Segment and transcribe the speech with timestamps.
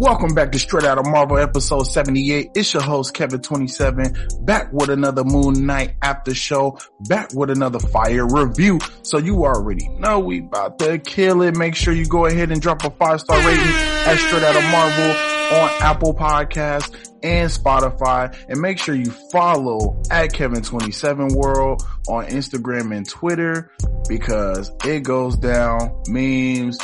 [0.00, 2.52] Welcome back to Straight Out of Marvel episode 78.
[2.54, 6.78] It's your host Kevin27 back with another Moon Knight after show,
[7.08, 8.78] back with another fire review.
[9.02, 11.56] So you already know we about to kill it.
[11.56, 14.62] Make sure you go ahead and drop a five star rating at Straight Out of
[14.70, 15.10] Marvel
[15.58, 16.94] on Apple Podcasts
[17.24, 23.72] and Spotify and make sure you follow at Kevin27 World on Instagram and Twitter
[24.08, 26.78] because it goes down memes,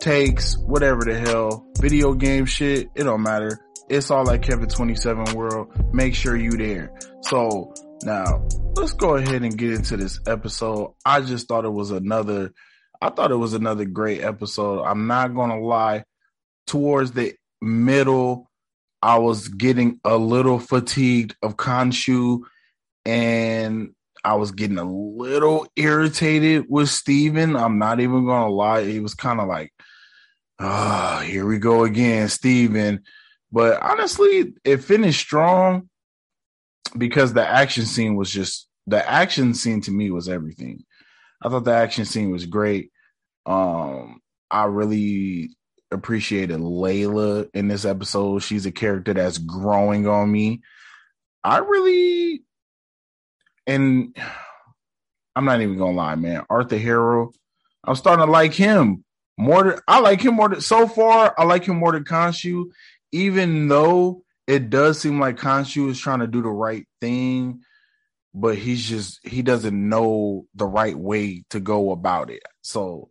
[0.00, 3.58] takes, whatever the hell, video game shit, it don't matter.
[3.88, 5.94] It's all like Kevin 27 world.
[5.94, 6.92] Make sure you there.
[7.22, 8.46] So now
[8.76, 10.94] let's go ahead and get into this episode.
[11.04, 12.52] I just thought it was another,
[13.00, 14.82] I thought it was another great episode.
[14.84, 16.04] I'm not going to lie.
[16.66, 18.50] Towards the middle,
[19.02, 22.40] I was getting a little fatigued of Khonshu
[23.04, 23.90] and
[24.24, 27.54] I was getting a little irritated with Steven.
[27.54, 28.86] I'm not even to lie.
[28.86, 29.73] He was kind of like,
[30.58, 33.02] Ah, oh, here we go again, Steven.
[33.50, 35.88] But honestly, it finished strong
[36.96, 40.84] because the action scene was just the action scene to me was everything.
[41.42, 42.90] I thought the action scene was great.
[43.46, 45.50] Um, I really
[45.90, 48.40] appreciated Layla in this episode.
[48.40, 50.62] She's a character that's growing on me.
[51.42, 52.42] I really
[53.66, 54.16] and
[55.36, 56.44] I'm not even gonna lie, man.
[56.48, 57.32] Arthur Harrow,
[57.82, 59.03] I'm starting to like him
[59.36, 61.34] more I like him more than so far.
[61.36, 62.66] I like him more than Khonshu,
[63.12, 67.62] even though it does seem like Khonshu is trying to do the right thing,
[68.32, 72.42] but he's just he doesn't know the right way to go about it.
[72.62, 73.10] So,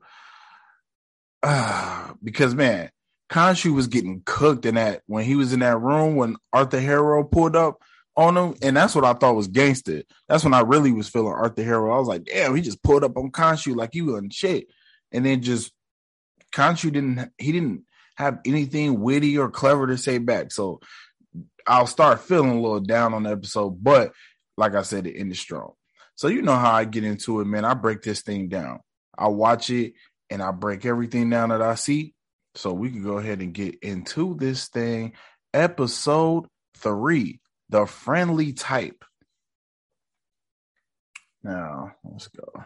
[1.42, 2.90] uh, because man,
[3.30, 7.24] Khonshu was getting cooked in that when he was in that room when Arthur Harrow
[7.24, 7.82] pulled up
[8.16, 10.04] on him, and that's what I thought was gangster.
[10.30, 11.94] That's when I really was feeling Arthur Harrow.
[11.94, 14.68] I was like, damn, he just pulled up on Khonshu like he was shit,
[15.12, 15.74] and then just
[16.54, 17.84] Khonshu didn't he didn't
[18.16, 20.52] have anything witty or clever to say back.
[20.52, 20.80] So
[21.68, 24.12] I'll start feeling a little down on the episode, but
[24.58, 25.74] like I said, it ended strong.
[26.16, 27.66] So you know how I get into it, man.
[27.66, 28.80] I break this thing down.
[29.18, 29.94] I watch it
[30.30, 32.14] and I break everything down that I see.
[32.56, 35.14] So we can go ahead and get into this thing.
[35.54, 36.46] Episode
[36.78, 39.04] three, the friendly type.
[41.44, 42.64] Now let's go.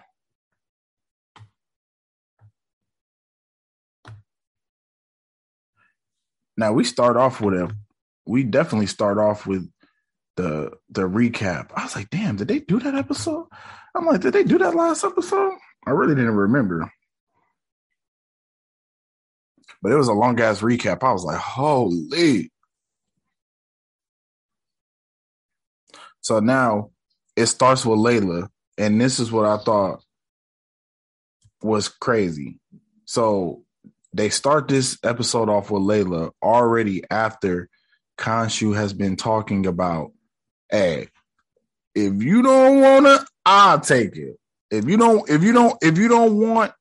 [6.58, 7.76] Now we start off with a
[8.26, 9.70] we definitely start off with
[10.36, 11.70] the the recap.
[11.76, 13.48] I was like, damn, did they do that episode?
[13.96, 15.54] I'm like, did they do that last episode?
[15.86, 16.92] I really didn't remember.
[19.82, 21.04] But it was a long ass recap.
[21.04, 22.52] I was like, holy.
[26.22, 26.92] So now
[27.36, 30.04] it starts with Layla, and this is what I thought
[31.62, 32.60] was crazy.
[33.06, 33.64] So
[34.18, 37.70] they start this episode off with Layla already after
[38.18, 40.12] Khonshu has been talking about,
[40.70, 41.10] hey,
[41.94, 44.38] if you don't wanna, I'll take it.
[44.72, 46.74] If you don't, if you don't, if you don't want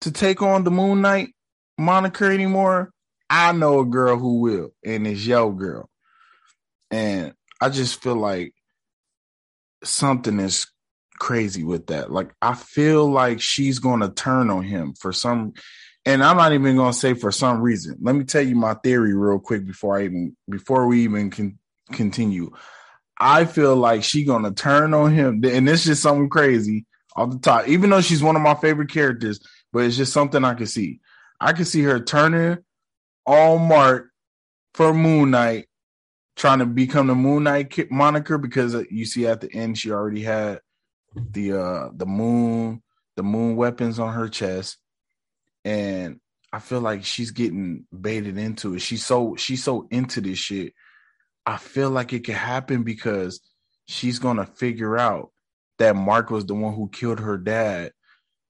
[0.00, 1.34] to take on the Moon Knight
[1.78, 2.92] moniker anymore,
[3.28, 5.88] I know a girl who will, and it's your girl.
[6.90, 8.54] And I just feel like
[9.84, 10.66] something is
[11.18, 12.10] crazy with that.
[12.10, 15.52] Like I feel like she's gonna turn on him for some
[16.06, 17.98] and I'm not even going to say for some reason.
[18.00, 21.58] Let me tell you my theory real quick before I even before we even can
[21.92, 22.50] continue.
[23.18, 27.30] I feel like she going to turn on him, and it's just something crazy off
[27.30, 27.68] the top.
[27.68, 29.40] Even though she's one of my favorite characters,
[29.72, 31.00] but it's just something I can see.
[31.38, 32.58] I can see her turning
[33.26, 34.08] on Mark
[34.72, 35.66] for Moon Knight,
[36.36, 39.90] trying to become the Moon Knight moniker because uh, you see at the end she
[39.90, 40.60] already had
[41.32, 42.80] the uh the moon
[43.16, 44.78] the moon weapons on her chest
[45.64, 46.20] and
[46.52, 48.80] I feel like she's getting baited into it.
[48.80, 50.74] She's so she's so into this shit.
[51.46, 53.40] I feel like it could happen because
[53.86, 55.30] she's gonna figure out
[55.78, 57.92] that Mark was the one who killed her dad,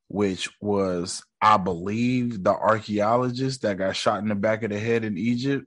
[0.09, 5.05] which was, I believe, the archaeologist that got shot in the back of the head
[5.05, 5.67] in Egypt.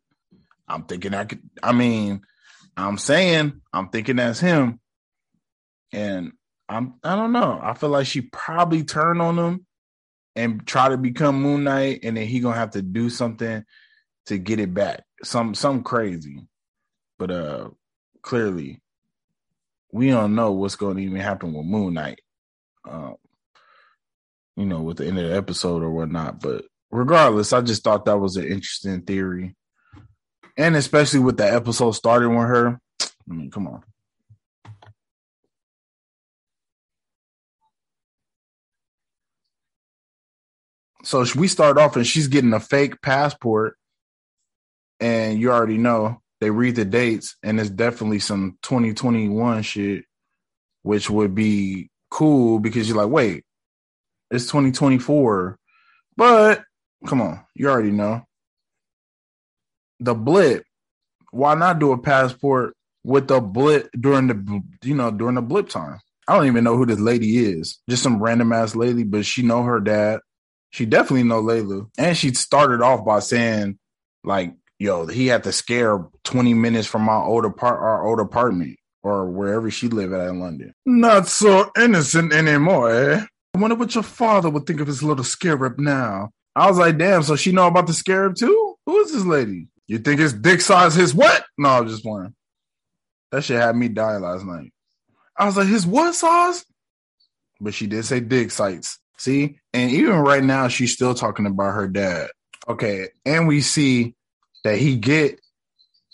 [0.67, 1.41] I'm thinking I could.
[1.61, 2.21] I mean,
[2.75, 4.79] I'm saying I'm thinking that's him,
[5.91, 6.31] and
[6.67, 6.95] I'm.
[7.03, 7.59] I don't know.
[7.61, 9.65] I feel like she probably turned on him
[10.35, 13.63] and try to become Moon Knight, and then he gonna have to do something
[14.27, 15.03] to get it back.
[15.23, 16.47] Some some crazy,
[17.17, 17.69] but uh,
[18.21, 18.81] clearly,
[19.91, 22.19] we don't know what's going to even happen with Moon Knight.
[22.85, 23.15] Um,
[24.55, 26.39] you know, with the end of the episode or whatnot.
[26.39, 29.55] But regardless, I just thought that was an interesting theory,
[30.57, 32.79] and especially with the episode starting with her.
[33.01, 33.83] I mean, come on.
[41.03, 43.77] So we start off and she's getting a fake passport
[44.99, 50.03] and you already know they read the dates, and it's definitely some 2021 shit,
[50.81, 53.45] which would be cool because you're like, wait,
[54.29, 55.57] it's 2024,
[56.17, 56.63] but
[57.07, 58.23] come on, you already know
[60.01, 60.65] the blip.
[61.31, 65.69] Why not do a passport with the blip during the you know during the blip
[65.69, 65.99] time?
[66.27, 67.79] I don't even know who this lady is.
[67.89, 70.19] Just some random ass lady, but she know her dad.
[70.73, 71.87] She definitely know Layla.
[71.99, 73.77] And she started off by saying,
[74.23, 78.79] like, yo, he had to scare 20 minutes from my old apart our old apartment
[79.03, 80.73] or wherever she lived at in London.
[80.83, 83.23] Not so innocent anymore, eh?
[83.53, 86.31] I wonder what your father would think of his little scarab now.
[86.55, 88.75] I was like, damn, so she know about the scarab too?
[88.87, 89.67] Who is this lady?
[89.85, 91.45] You think his dick size his what?
[91.55, 92.33] No, I'm just playing.
[93.31, 94.73] That shit had me die last night.
[95.37, 96.65] I was like, his what size?
[97.61, 98.97] But she did say dick sites.
[99.17, 99.59] See?
[99.73, 102.29] And even right now, she's still talking about her dad.
[102.67, 103.09] Okay.
[103.25, 104.15] And we see
[104.63, 105.39] that he get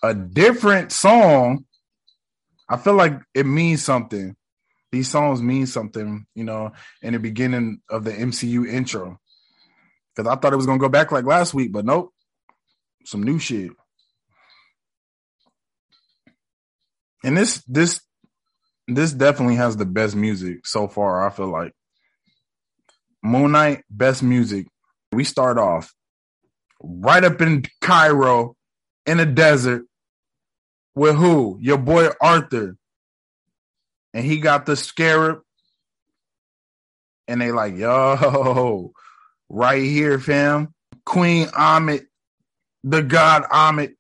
[0.04, 1.66] a different song.
[2.68, 4.36] I feel like it means something.
[4.92, 9.20] These songs mean something, you know, in the beginning of the MCU intro.
[10.16, 12.14] Because I thought it was gonna go back like last week, but nope
[13.10, 13.72] some new shit.
[17.24, 18.02] And this this
[18.88, 21.26] this definitely has the best music so far.
[21.26, 21.74] I feel like
[23.24, 24.68] Moon Knight best music.
[25.12, 25.94] We start off
[26.82, 28.56] right up in Cairo
[29.06, 29.84] in the desert
[30.96, 31.58] with who?
[31.62, 32.78] Your boy Arthur.
[34.14, 35.42] And he got the scarab.
[37.28, 38.92] And they like, yo,
[39.50, 40.74] right here, fam.
[41.06, 42.06] Queen Ammit
[42.84, 43.96] the God Ammit.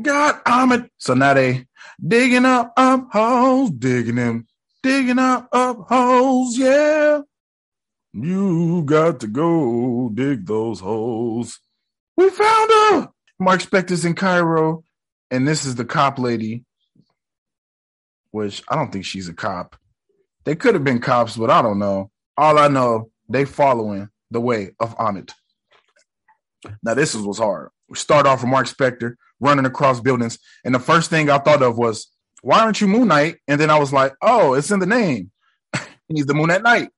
[0.00, 0.90] God Ammit.
[0.98, 1.66] So now they
[2.06, 4.46] digging up up holes, digging them,
[4.82, 7.22] digging up up holes, yeah.
[8.20, 11.60] You got to go dig those holes.
[12.16, 13.08] We found her.
[13.38, 14.82] Mark Spector's in Cairo,
[15.30, 16.64] and this is the cop lady,
[18.32, 19.76] which I don't think she's a cop.
[20.44, 22.10] They could have been cops, but I don't know.
[22.36, 25.30] All I know, they following the way of Ammit.
[26.82, 27.70] Now this is what's hard.
[27.88, 31.62] We start off with Mark Spector running across buildings, and the first thing I thought
[31.62, 32.08] of was,
[32.42, 35.30] "Why aren't you Moon Knight?" And then I was like, "Oh, it's in the name.
[36.08, 36.90] He's the Moon at night."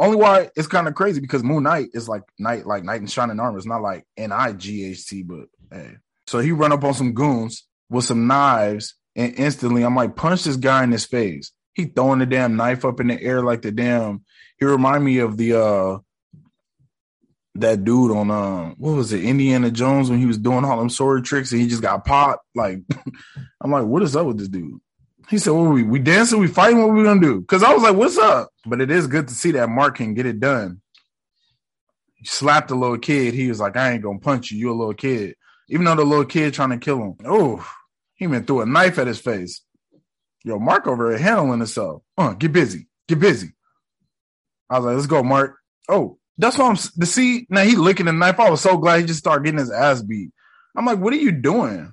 [0.00, 3.06] Only why it's kind of crazy because Moon Knight is like night, like knight in
[3.06, 3.58] shining armor.
[3.58, 5.96] It's not like N I G H T, but hey.
[6.26, 10.44] So he run up on some goons with some knives, and instantly I'm like, punch
[10.44, 11.52] this guy in his face.
[11.74, 14.24] He throwing the damn knife up in the air like the damn.
[14.58, 15.98] He remind me of the uh
[17.56, 20.88] that dude on um what was it Indiana Jones when he was doing all them
[20.88, 22.46] sword tricks and he just got popped.
[22.54, 22.78] Like
[23.60, 24.80] I'm like, what is up with this dude?
[25.30, 26.40] He said, "What we we dancing?
[26.40, 26.78] We fighting?
[26.78, 29.34] What we gonna do?" Because I was like, "What's up?" But it is good to
[29.34, 30.80] see that Mark can get it done.
[32.16, 33.32] He slapped a little kid.
[33.32, 34.58] He was like, "I ain't gonna punch you.
[34.58, 35.36] You a little kid."
[35.68, 37.14] Even though the little kid trying to kill him.
[37.24, 37.64] Oh,
[38.16, 39.62] he even threw a knife at his face.
[40.42, 42.02] Yo, Mark over here handling himself.
[42.18, 42.88] Uh, get busy.
[43.06, 43.52] Get busy.
[44.68, 48.06] I was like, "Let's go, Mark." Oh, that's why I'm to see now he licking
[48.06, 48.40] the knife.
[48.40, 50.32] I was so glad he just started getting his ass beat.
[50.74, 51.92] I'm like, what are you doing?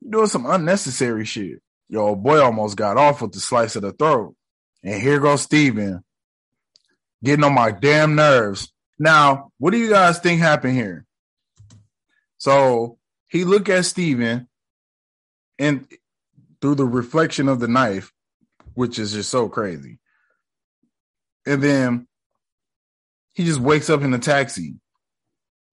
[0.00, 1.60] You're doing some unnecessary shit.
[1.88, 4.34] Yo, boy almost got off with the slice of the throat.
[4.82, 6.04] And here goes Steven
[7.24, 8.72] getting on my damn nerves.
[8.98, 11.04] Now, what do you guys think happened here?
[12.38, 12.98] So
[13.28, 14.48] he looked at Steven
[15.58, 15.86] and
[16.60, 18.12] through the reflection of the knife,
[18.74, 19.98] which is just so crazy.
[21.46, 22.06] And then
[23.34, 24.76] he just wakes up in a taxi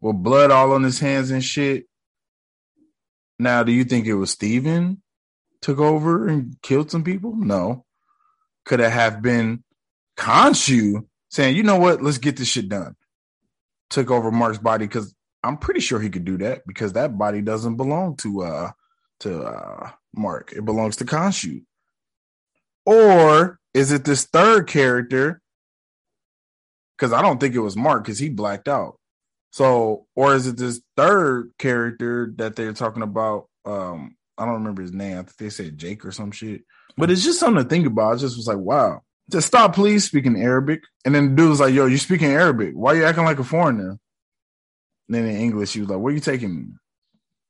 [0.01, 1.85] with blood all on his hands and shit.
[3.39, 5.02] Now, do you think it was Steven
[5.63, 7.36] took over and killed some people?
[7.36, 7.86] No.
[8.65, 9.63] Could it have been
[10.17, 12.96] Khonshu saying, you know what, let's get this shit done?
[13.89, 17.41] Took over Mark's body because I'm pretty sure he could do that because that body
[17.41, 18.72] doesn't belong to uh
[19.22, 20.53] to uh Mark.
[20.53, 21.63] It belongs to Khonshu.
[22.86, 25.41] Or is it this third character
[26.98, 28.98] because I don't think it was Mark because he blacked out.
[29.51, 33.50] So, or is it this third character that they're talking about?
[33.65, 35.17] Um, I don't remember his name.
[35.17, 36.63] I think they said Jake or some shit.
[36.97, 37.13] But hmm.
[37.13, 38.13] it's just something to think about.
[38.13, 39.01] I just was like, wow.
[39.31, 40.83] Just stop, please, speaking Arabic.
[41.05, 42.73] And then the dude was like, yo, you speaking Arabic.
[42.73, 43.97] Why are you acting like a foreigner?
[45.07, 46.61] And then in English, he was like, where you taking me?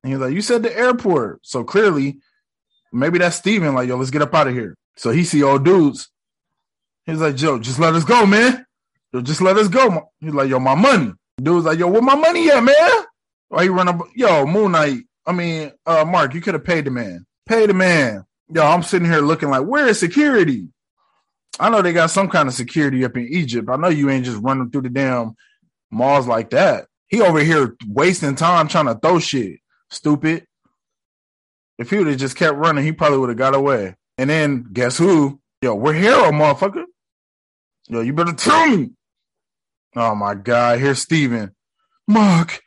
[0.04, 1.40] And he was like, you said the airport.
[1.44, 2.20] So clearly,
[2.92, 3.74] maybe that's Steven.
[3.74, 4.76] Like, yo, let's get up out of here.
[4.98, 6.10] So he see old dudes.
[7.06, 8.66] He's like, yo, just let us go, man.
[9.12, 10.10] Yo, just let us go.
[10.20, 11.14] He's like, yo, my money.
[11.42, 12.92] Dude's like, yo, where my money at, man?
[13.50, 14.02] Why you run up?
[14.16, 15.04] Yo, Moon Knight.
[15.26, 17.26] I mean, uh, Mark, you could have paid the man.
[17.48, 18.26] Pay the man.
[18.54, 20.68] Yo, I'm sitting here looking like, where is security?
[21.60, 23.70] I know they got some kind of security up in Egypt.
[23.70, 25.36] I know you ain't just running through the damn
[25.92, 26.88] malls like that.
[27.08, 29.60] He over here wasting time trying to throw shit.
[29.90, 30.46] Stupid.
[31.78, 33.96] If he would have just kept running, he probably would have got away.
[34.18, 35.40] And then guess who?
[35.62, 36.84] Yo, we're hero, motherfucker.
[37.88, 38.92] Yo, you better tell me.
[39.96, 41.54] Oh my God, here's Steven.
[42.08, 42.62] Mark,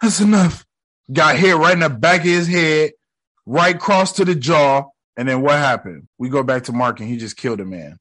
[0.00, 0.64] that's enough.
[1.12, 2.92] Got hit right in the back of his head,
[3.46, 4.84] right cross to the jaw.
[5.16, 6.08] And then what happened?
[6.18, 7.98] We go back to Mark and he just killed a man.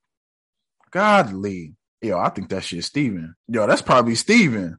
[0.92, 1.76] Godly.
[2.02, 3.36] Yo, I think that shit's Steven.
[3.48, 4.78] Yo, that's probably Steven.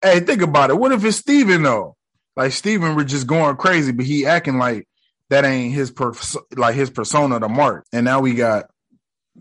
[0.00, 0.78] Hey, think about it.
[0.78, 1.96] What if it's Steven though?
[2.36, 4.86] Like Steven we're just going crazy, but he acting like
[5.30, 6.12] that ain't his per
[6.56, 7.86] like his persona to Mark.
[7.92, 8.66] And now we got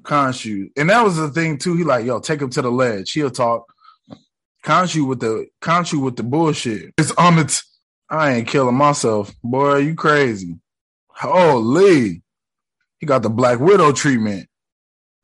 [0.01, 0.71] Khonshu.
[0.77, 1.75] And that was the thing too.
[1.75, 3.11] He like, yo, take him to the ledge.
[3.11, 3.71] He'll talk.
[4.65, 6.93] Khonshu with the Khonshu with the bullshit.
[6.97, 7.63] It's Ammit.
[8.09, 9.33] I ain't killing myself.
[9.43, 10.59] Boy, you crazy.
[11.07, 12.21] Holy.
[12.99, 14.47] He got the Black Widow treatment.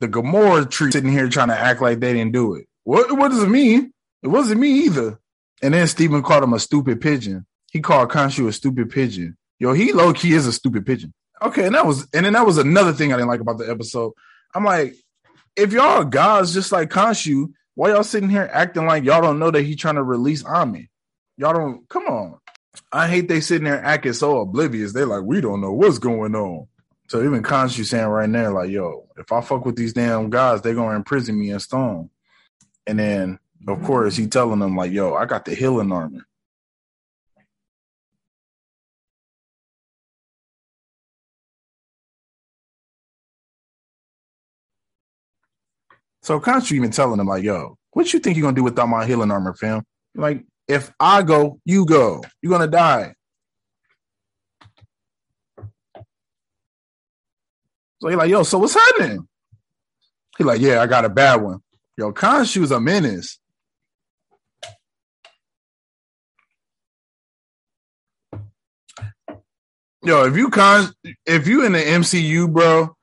[0.00, 2.66] The Gamora treatment sitting here trying to act like they didn't do it.
[2.84, 3.92] What what does it mean?
[4.22, 5.18] It wasn't me either.
[5.62, 7.46] And then Steven called him a stupid pigeon.
[7.70, 9.36] He called Khonshu a stupid pigeon.
[9.58, 11.12] Yo, he low key is a stupid pigeon.
[11.42, 13.70] Okay, and that was and then that was another thing I didn't like about the
[13.70, 14.12] episode.
[14.54, 14.94] I'm like,
[15.54, 19.50] if y'all gods just like Khonshu, why y'all sitting here acting like y'all don't know
[19.50, 20.90] that he trying to release Ami?
[21.36, 22.39] Y'all don't come on.
[22.92, 24.92] I hate they sitting there acting so oblivious.
[24.92, 26.66] They're like, we don't know what's going on.
[27.08, 30.62] So even Khonshu saying right there, like, yo, if I fuck with these damn guys,
[30.62, 32.10] they're gonna imprison me in stone.
[32.86, 36.26] And then of course he telling them like, yo, I got the healing armor.
[46.22, 49.06] So Khonshu even telling him like, "Yo, what you think you're gonna do without my
[49.06, 49.82] healing armor, fam?
[50.14, 52.22] Like, if I go, you go.
[52.40, 53.14] You're gonna die."
[58.00, 59.28] So he like, "Yo, so what's happening?"
[60.38, 61.60] He like, "Yeah, I got a bad one."
[61.96, 63.38] Yo, Khonshu's a menace.
[70.02, 70.94] Yo, if you con,
[71.26, 72.96] if you in the MCU, bro,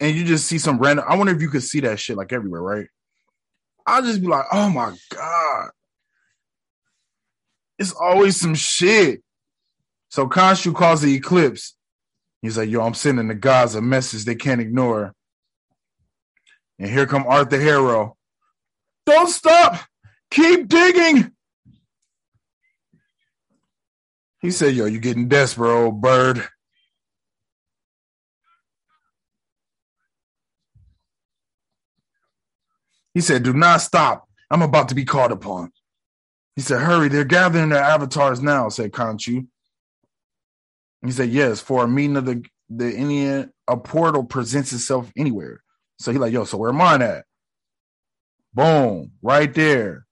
[0.00, 1.04] and you just see some random.
[1.08, 2.88] I wonder if you could see that shit like everywhere, right?
[3.86, 5.70] I'll just be like, oh my God.
[7.78, 9.22] It's always some shit.
[10.08, 11.76] So Khonshu calls the eclipse.
[12.42, 15.14] He's like, yo, I'm sending the gods a message they can't ignore.
[16.78, 18.16] And here come Arthur Harrow.
[19.06, 19.80] Don't stop.
[20.30, 21.32] Keep digging.
[24.40, 26.46] He said, yo, you getting desperate, old bird.
[33.14, 34.28] He said, Do not stop.
[34.50, 35.72] I'm about to be called upon.
[36.56, 39.46] He said, Hurry, they're gathering their avatars now, said Khonshu.
[41.04, 45.62] He said, Yes, for a meeting of the, the Ennead, a portal presents itself anywhere.
[45.98, 47.24] So he like, Yo, so where mine at?
[48.54, 50.06] Boom, right there.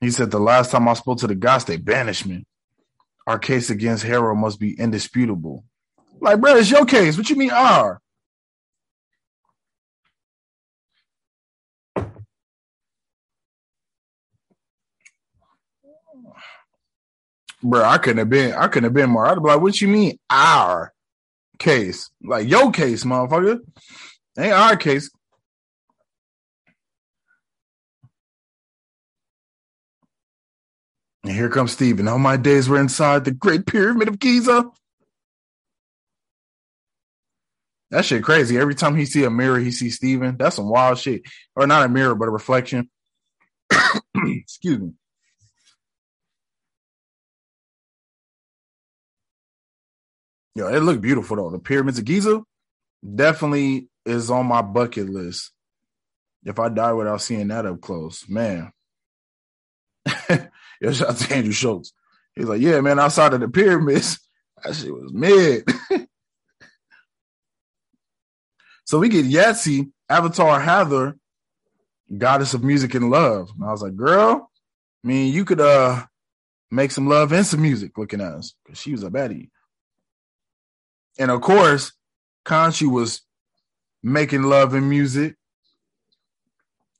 [0.00, 2.44] He said, The last time I spoke to the gods, they banished me.
[3.26, 5.64] Our case against Harrow must be indisputable.
[6.20, 7.16] Like, bro, it's your case.
[7.16, 8.00] What you mean R?
[17.68, 18.52] Bro, I couldn't have been.
[18.52, 19.26] I couldn't have been more.
[19.26, 20.92] I'd be like, "What you mean our
[21.58, 22.10] case?
[22.22, 23.58] Like your case, motherfucker?
[24.38, 25.10] Ain't our case."
[31.24, 32.06] And here comes Steven.
[32.06, 34.70] All my days were inside the Great Pyramid of Giza.
[37.90, 38.58] That shit crazy.
[38.58, 40.36] Every time he see a mirror, he see Steven.
[40.36, 41.22] That's some wild shit.
[41.56, 42.90] Or not a mirror, but a reflection.
[44.14, 44.92] Excuse me.
[50.56, 51.50] Yo, it looked beautiful though.
[51.50, 52.42] The pyramids of Giza
[53.14, 55.52] definitely is on my bucket list.
[56.46, 58.72] If I die without seeing that up close, man.
[60.80, 61.92] Yo, shout out to Andrew Schulz.
[62.34, 64.18] He's like, yeah, man, outside of the pyramids,
[64.64, 65.68] that shit was mid.
[68.86, 71.16] So we get Yahtzee, Avatar Hathor,
[72.16, 73.50] goddess of music and love.
[73.58, 74.48] And I was like, girl,
[75.04, 76.04] I mean, you could uh
[76.70, 79.50] make some love and some music looking at us because she was a baddie.
[81.18, 81.92] And of course,
[82.44, 83.22] Khonshu was
[84.02, 85.36] making love and music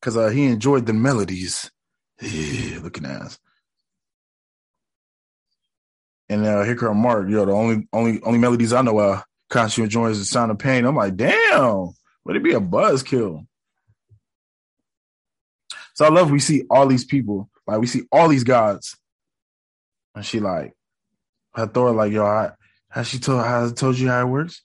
[0.00, 1.70] because uh, he enjoyed the melodies.
[2.22, 3.38] Looking at us.
[6.28, 7.28] And uh, here come Mark.
[7.28, 10.84] Yo, the only only only melodies I know uh Khonshu enjoys the sound of pain.
[10.84, 11.90] I'm like, damn,
[12.24, 13.46] would it be a buzzkill?
[15.94, 18.96] So I love we see all these people, like we see all these gods,
[20.14, 20.72] and she like,
[21.54, 22.50] Hathor like, yo, I,
[22.96, 24.62] has she told how told you how it works?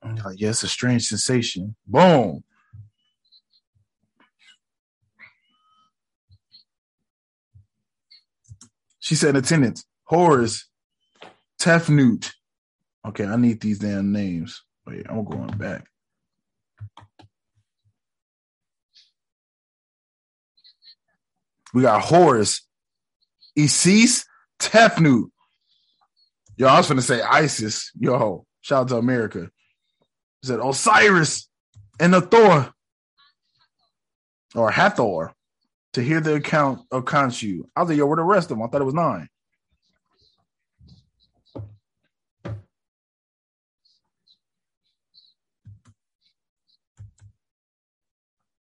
[0.00, 1.74] And you're like, yes, yeah, a strange sensation.
[1.84, 2.44] Boom.
[9.00, 10.68] She said attendance, Horus,
[11.60, 12.30] Tefnut.
[13.04, 14.62] Okay, I need these damn names.
[14.86, 15.86] Wait, I'm going back.
[21.74, 22.64] We got Horus,
[23.58, 24.24] Isis,
[24.60, 25.30] Tefnut.
[26.60, 27.90] Yo, I was gonna say ISIS.
[27.98, 29.48] Yo, shout out to America.
[30.42, 31.48] He said Osiris
[31.98, 32.70] and Hathor
[34.54, 35.32] or Hathor
[35.94, 37.62] to hear the account of Khonshu.
[37.74, 38.62] I was like, yo, where the rest of them?
[38.62, 39.28] I thought it was nine.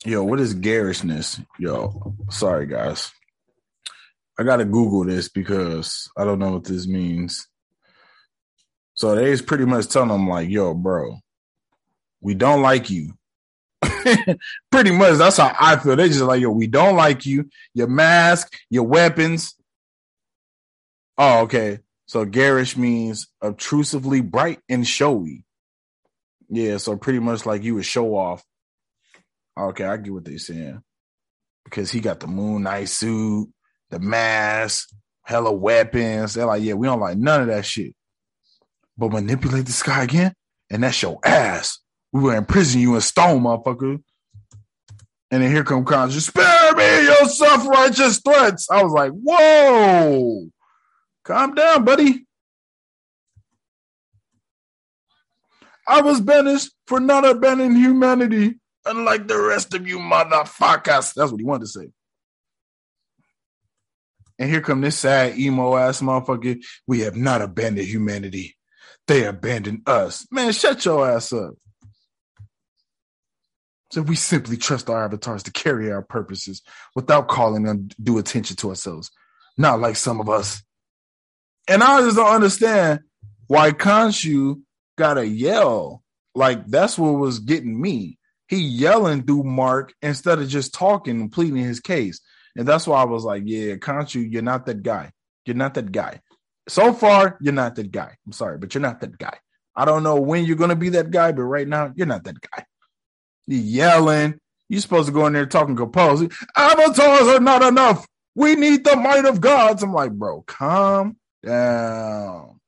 [0.07, 1.39] Yo, what is garishness?
[1.59, 3.13] Yo, sorry guys.
[4.39, 7.49] I gotta Google this because I don't know what this means.
[9.03, 11.19] So they is pretty much telling them like, yo, bro,
[12.21, 13.15] we don't like you.
[14.71, 15.97] pretty much that's how I feel.
[15.97, 17.51] They just like, yo, we don't like you.
[17.75, 19.57] Your mask, your weapons.
[21.19, 21.81] Oh, okay.
[22.07, 25.43] So garish means obtrusively bright and showy.
[26.49, 28.45] Yeah, so pretty much like you would show off
[29.59, 30.81] Okay, I get what they're saying.
[31.65, 33.49] Because he got the Moon Knight suit,
[33.91, 34.91] the mask,
[35.25, 36.35] hella weapons.
[36.35, 37.97] They're like, yeah, we don't like none of that shit.
[39.03, 40.33] But manipulate the sky again,
[40.71, 41.81] and that's your ass.
[42.13, 44.01] We will imprison you in stone, motherfucker.
[45.29, 48.71] And then here come Khonshu, spare me your self-righteous threats.
[48.71, 50.49] I was like, whoa,
[51.25, 52.29] calm down, buddy.
[55.89, 61.15] I was banished for not abandoning humanity unlike the rest of you motherfuckers.
[61.15, 61.89] That's what he wanted to say.
[64.39, 66.63] And here come this sad emo ass motherfucker.
[66.87, 68.57] We have not abandoned humanity.
[69.09, 70.27] They abandoned us.
[70.31, 71.55] Man, shut your ass up.
[73.91, 76.63] So we simply trust our avatars to carry our purposes
[76.95, 79.11] without calling them undue attention to ourselves.
[79.59, 80.63] Not like some of us.
[81.69, 83.01] And I just don't understand
[83.49, 84.63] why Khonshu
[84.97, 86.03] gotta yell.
[86.35, 88.19] Like that's what was getting me
[88.53, 92.21] he yelling through Mark instead of just talking and pleading his case.
[92.55, 95.11] And that's why I was like, yeah, Khonshu, you're not that guy.
[95.47, 96.21] You're not that guy.
[96.69, 98.17] So far, you're not that guy.
[98.27, 99.39] I'm sorry, but you're not that guy.
[99.75, 102.41] I don't know when you're gonna be that guy, but right now, you're not that
[102.41, 102.65] guy.
[103.47, 104.39] You yelling.
[104.69, 106.33] You're supposed to go in there talking composed.
[106.57, 108.07] Avatars are not enough.
[108.35, 109.83] We need the might of gods.
[109.83, 112.61] I'm like, bro, calm down.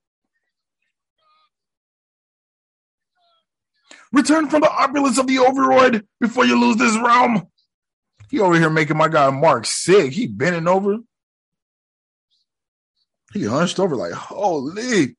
[4.13, 7.49] Return from the opulence of the overlord before you lose this realm.
[8.31, 10.13] He over here making my guy Mark sick.
[10.13, 10.99] He bending over.
[13.35, 15.17] He hunched over like, holy.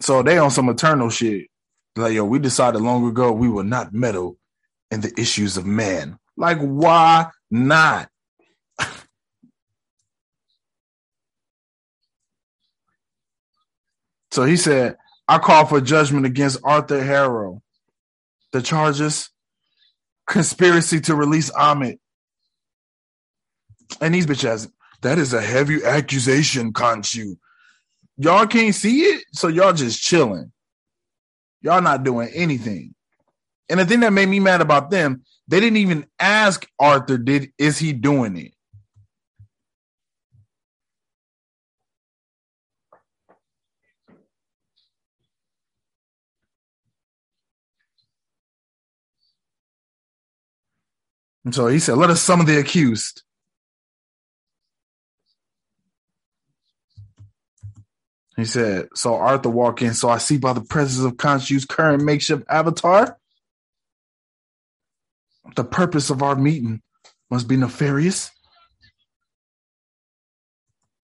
[0.00, 1.46] So they on some eternal shit.
[1.94, 4.36] Like, yo, we decided long ago we will not meddle
[4.90, 6.18] in the issues of man.
[6.36, 8.10] Like, why not?
[14.32, 17.62] So he said, I call for judgment against Arthur Harrow.
[18.52, 19.30] The charges
[20.26, 21.98] conspiracy to release Ammit.
[24.00, 24.70] And these bitches,
[25.02, 27.36] that is a heavy accusation, Khonshu.
[28.18, 30.52] Y'all can't see it, so y'all just chilling.
[31.60, 32.94] Y'all not doing anything.
[33.68, 37.50] And the thing that made me mad about them, they didn't even ask Arthur, did
[37.58, 38.52] is he doing it?
[51.44, 53.22] And so he said, Let us summon the accused.
[58.36, 59.94] He said, So Arthur walk in.
[59.94, 63.18] So I see by the presence of Khonshu's current makeshift avatar.
[65.54, 66.82] The purpose of our meeting
[67.30, 68.30] must be nefarious.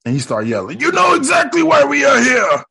[0.05, 2.65] And he started yelling, You know exactly why we are here.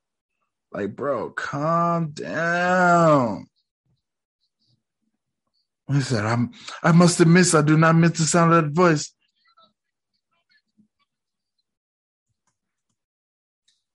[0.73, 3.47] Like, bro, calm down.
[5.91, 6.51] He said, I'm,
[6.83, 9.13] I must admit, I do not miss the sound of that voice.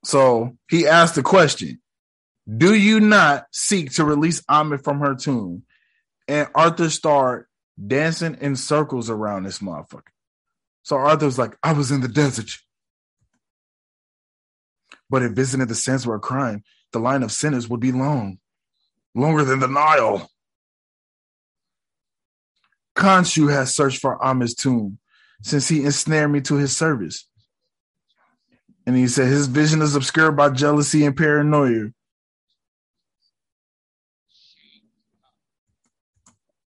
[0.07, 1.81] So he asked the question
[2.57, 5.65] Do you not seek to release Ammit from her tomb?
[6.29, 7.47] And Arthur started
[7.85, 10.13] dancing in circles around this motherfucker.
[10.85, 12.53] So Arthur's like, I was in the desert.
[15.11, 18.39] But if visiting the sands were a crime, the line of sinners would be long,
[19.13, 20.31] longer than the Nile.
[22.97, 24.99] Khonshu has searched for Ammit's tomb
[25.43, 27.29] since he ensnared me to his service.
[28.87, 31.91] And he said his vision is obscured by jealousy and paranoia.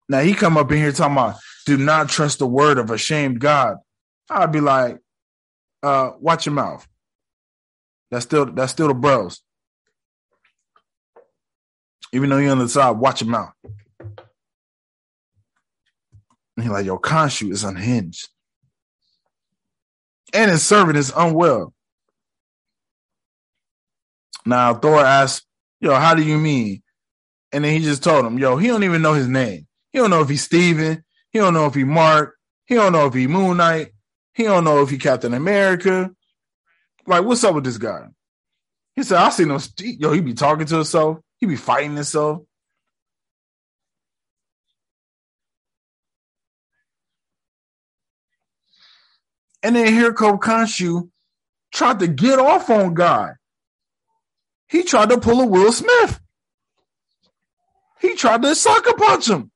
[0.08, 2.98] Now he come up in here talking about do not trust the word of a
[2.98, 3.78] shamed God.
[4.30, 5.00] I'd be like,
[5.84, 6.88] uh, watch your mouth.
[8.12, 9.42] That's still that's still the bros.
[12.14, 13.54] Even though you're on the side, watch your mouth.
[16.56, 18.30] And he's like, your Khonshu is unhinged.
[20.34, 21.75] And his servant is unwell.
[24.46, 25.46] Now Thor asks,
[25.80, 26.84] yo, how do you mean?
[27.52, 29.68] And then he just told him, yo, he don't even know his name.
[29.92, 31.04] He don't know if he's Steven.
[31.32, 32.36] He don't know if he Mark.
[32.66, 33.92] He don't know if he Moon Knight.
[34.34, 36.12] He don't know if he Captain America.
[37.08, 38.08] Like, what's up with this guy?
[38.96, 39.60] He said, I seen him.
[39.80, 41.20] Yo, he be talking to himself.
[41.38, 42.42] He be fighting himself.
[49.64, 51.10] And then here come Khonshu
[51.74, 53.34] tried to get off on God.
[54.68, 56.20] He tried to pull a Will Smith.
[58.00, 59.52] He tried to sucker punch him.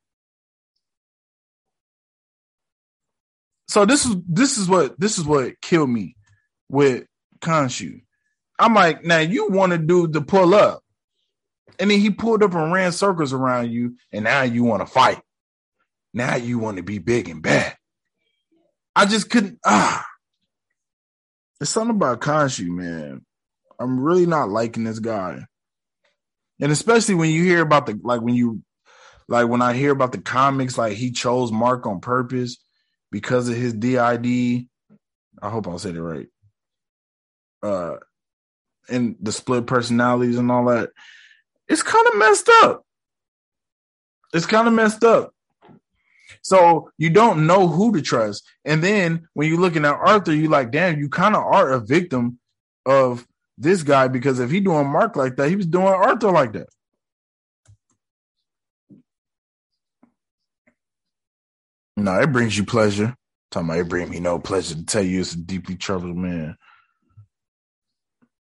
[3.68, 6.16] So this is this is what this is what killed me
[6.70, 7.06] with
[7.42, 8.02] Khonshu.
[8.58, 10.82] I'm like, now you want a dude to pull up.
[11.80, 14.86] And then he pulled up and ran circles around you, and now you want to
[14.86, 15.22] fight.
[16.14, 17.78] Now you want to be big and bad.
[18.96, 20.06] I just couldn't ah.
[21.60, 23.26] There's something about Khonshu, man.
[23.80, 25.46] I'm really not liking this guy.
[26.62, 28.62] And especially when you hear about the like when you
[29.28, 32.58] like when I hear about the comics, like he chose Mark on purpose
[33.12, 34.68] because of his DID.
[35.42, 36.28] I hope I said it right.
[37.64, 37.98] Uh
[38.90, 40.90] and the split personalities and all that.
[41.68, 42.84] It's kind of messed up.
[44.34, 45.34] It's kind of messed up.
[46.42, 48.48] So you don't know who to trust.
[48.66, 51.80] And then when you're looking at Arthur, you're like, damn, you kind of are a
[51.80, 52.40] victim
[52.86, 53.28] of
[53.60, 56.68] this guy because if he doing Mark like that, he was doing Arthur like that.
[61.98, 63.16] No, it brings you pleasure.
[63.52, 66.56] talking about it brings me no pleasure to tell you it's a deeply troubled man.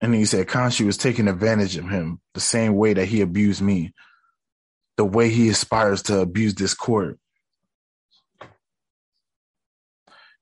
[0.02, 3.62] And he said Khonshu was taking advantage of him the same way that he abused
[3.62, 3.94] me,
[4.98, 7.18] the way he aspires to abuse this court.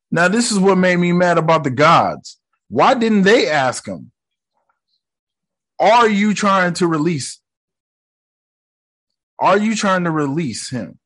[0.09, 2.39] Now, this is what made me mad about the gods.
[2.67, 4.11] Why didn't they ask him?
[5.79, 7.39] Are you trying to release?
[9.39, 10.99] Are you trying to release him?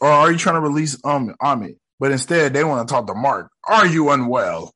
[0.00, 1.76] Or are you trying to release um, Ammit?
[1.98, 3.50] But instead, they want to talk to Mark.
[3.68, 4.72] Are you unwell?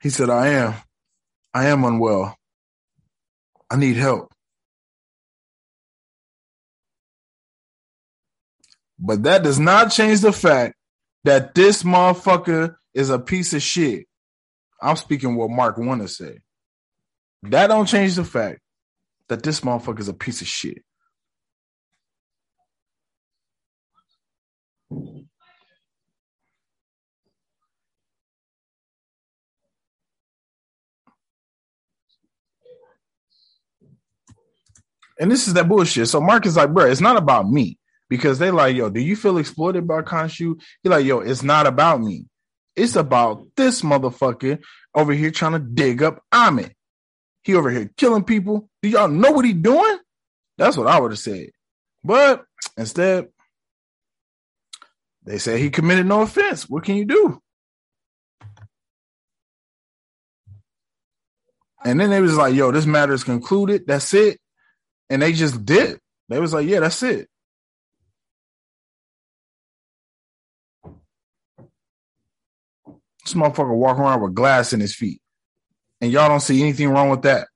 [0.00, 0.74] He said, I am.
[1.52, 2.36] I am unwell.
[3.70, 4.32] I need help.
[8.98, 10.74] But that does not change the fact
[11.24, 14.06] that this motherfucker is a piece of shit.
[14.80, 16.40] I'm speaking what Mark wanna say.
[17.42, 18.60] That don't change the fact
[19.28, 20.82] that this motherfucker is a piece of shit.
[35.20, 36.08] And this is that bullshit.
[36.08, 37.76] So Mark is like, bro, it's not about me
[38.08, 40.60] because they like, yo, do you feel exploited by Khonshu?
[40.82, 42.26] He like, yo, it's not about me.
[42.76, 44.60] It's about this motherfucker
[44.94, 46.72] over here trying to dig up Ammit.
[47.42, 48.68] He over here killing people.
[48.82, 49.98] Do y'all know what he doing?
[50.56, 51.50] That's what I would have said.
[52.04, 52.44] But
[52.76, 53.28] instead,
[55.24, 56.68] they say he committed no offense.
[56.68, 57.40] What can you do?
[61.84, 63.84] And then they was like, yo, this matter is concluded.
[63.86, 64.40] That's it
[65.10, 65.98] and they just did.
[66.28, 67.28] They was like, yeah, that's it.
[73.28, 75.20] This motherfucker walking around with glass in his feet.
[76.00, 77.48] And y'all don't see anything wrong with that.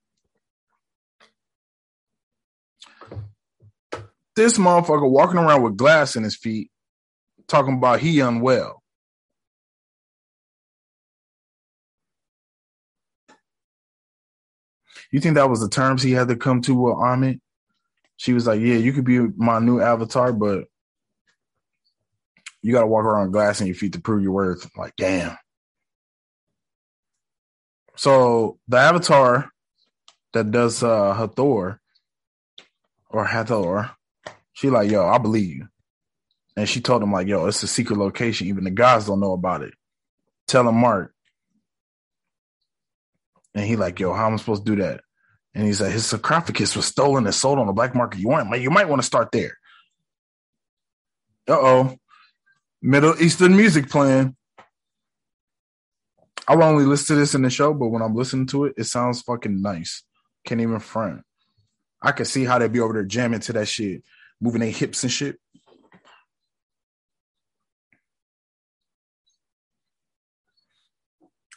[4.37, 6.71] This motherfucker walking around with glass in his feet,
[7.49, 8.83] talking about he unwell.
[15.11, 17.41] You think that was the terms he had to come to with Ammit?
[18.19, 20.65] She was like, "Yeah, you could be my new avatar, but
[22.61, 24.97] you got to walk around glass in your feet to prove your worth." I'm like,
[24.97, 25.39] damn.
[28.03, 29.49] So the avatar
[30.33, 31.81] that does uh Hathor
[33.09, 33.93] or Hathor,
[34.53, 35.69] she like, "Yo, I believe you,"
[36.57, 38.49] and she told him like, "Yo, it's a secret location.
[38.49, 39.75] Even the gods don't know about it.
[40.49, 41.15] Tell him Mark."
[43.55, 45.03] And he like, yo, how am I supposed to do that?
[45.55, 48.19] And he said his sarcophagus was stolen and sold on the black market.
[48.19, 49.59] You want, you might want to start there.
[51.49, 51.97] Uh oh,
[52.81, 54.35] Middle Eastern music playing.
[56.49, 58.75] I will only listen to this in the show, but when I'm listening to it,
[58.77, 60.03] it sounds fucking nice.
[60.45, 61.23] Can't even front.
[62.03, 64.03] I can see how they'd be over there jamming to that shit,
[64.41, 65.39] moving their hips and shit.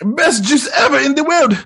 [0.01, 1.65] Best juice ever in the world.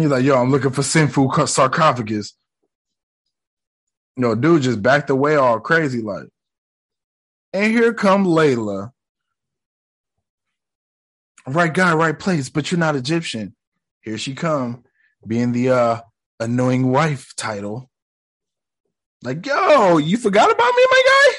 [0.00, 2.34] he's like, yo, I'm looking for sinful sarcophagus.
[4.16, 6.28] No, dude just backed away all crazy like.
[7.52, 8.92] And here come Layla.
[11.46, 13.54] Right guy, right place, but you're not Egyptian.
[14.02, 14.84] Here she come,
[15.26, 16.00] being the uh
[16.40, 17.90] annoying wife title.
[19.22, 21.34] Like, yo, you forgot about me, my guy?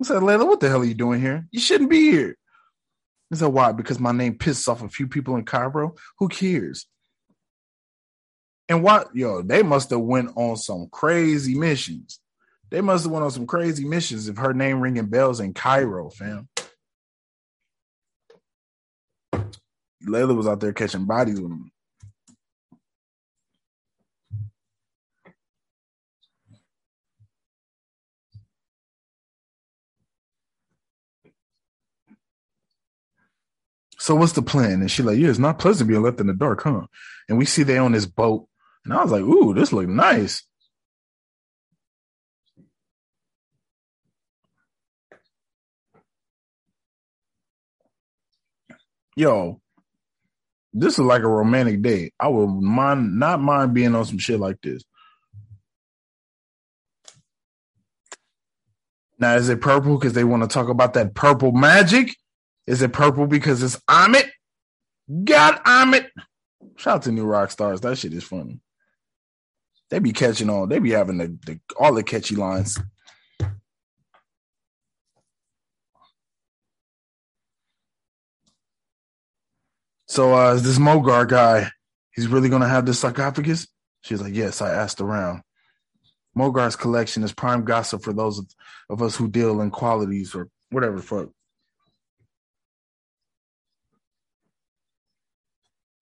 [0.00, 1.46] I said, Layla, what the hell are you doing here?
[1.50, 2.36] You shouldn't be here.
[3.28, 3.70] He said, why?
[3.72, 5.94] Because my name pisses off a few people in Cairo?
[6.18, 6.86] Who cares?
[8.68, 12.18] And what, yo, they must have went on some crazy missions.
[12.70, 16.08] They must have went on some crazy missions if her name ringing bells in Cairo,
[16.10, 16.48] fam.
[20.06, 21.70] Layla was out there catching bodies with him.
[33.98, 34.80] So what's the plan?
[34.80, 36.86] And she like, yeah, it's not pleasant being left in the dark, huh?
[37.28, 38.48] And we see they on this boat,
[38.84, 40.42] and I was like, ooh, this look nice.
[49.20, 49.60] Yo,
[50.72, 52.14] this is like a romantic date.
[52.18, 54.82] I would mind not mind being on some shit like this.
[59.18, 62.16] Now, is it purple because they want to talk about that purple magic?
[62.66, 64.30] Is it purple because it's Ammit?
[65.24, 66.06] God Ammit.
[66.76, 67.82] Shout out to New Rockstars.
[67.82, 68.58] That shit is funny.
[69.90, 70.70] They be catching on.
[70.70, 72.78] They be having the, the all the catchy lines.
[80.10, 81.70] So uh is this Mogart guy,
[82.10, 83.68] he's really gonna have this sarcophagus?
[84.00, 85.42] She's like, Yes, I asked around.
[86.36, 88.46] Mogart's collection is prime gossip for those of,
[88.88, 91.28] of us who deal in qualities or whatever fuck.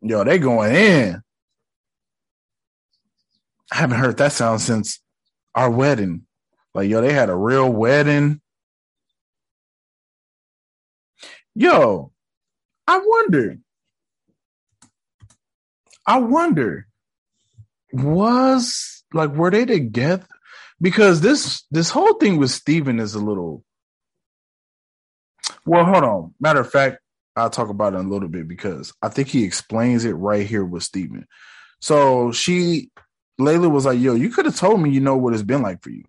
[0.00, 1.22] Yo, they going in.
[3.70, 5.00] I haven't heard that sound since
[5.54, 6.22] our wedding.
[6.72, 8.40] Like, yo, they had a real wedding.
[11.54, 12.10] Yo,
[12.86, 13.58] I wonder.
[16.08, 16.86] I wonder,
[17.92, 20.26] was like were they together?
[20.80, 23.64] Because this this whole thing with Steven is a little
[25.64, 26.34] well, hold on.
[26.40, 26.98] Matter of fact,
[27.36, 30.46] I'll talk about it in a little bit because I think he explains it right
[30.46, 31.26] here with Steven.
[31.80, 32.90] So she,
[33.38, 35.82] Layla was like, yo, you could have told me you know what it's been like
[35.82, 36.04] for you.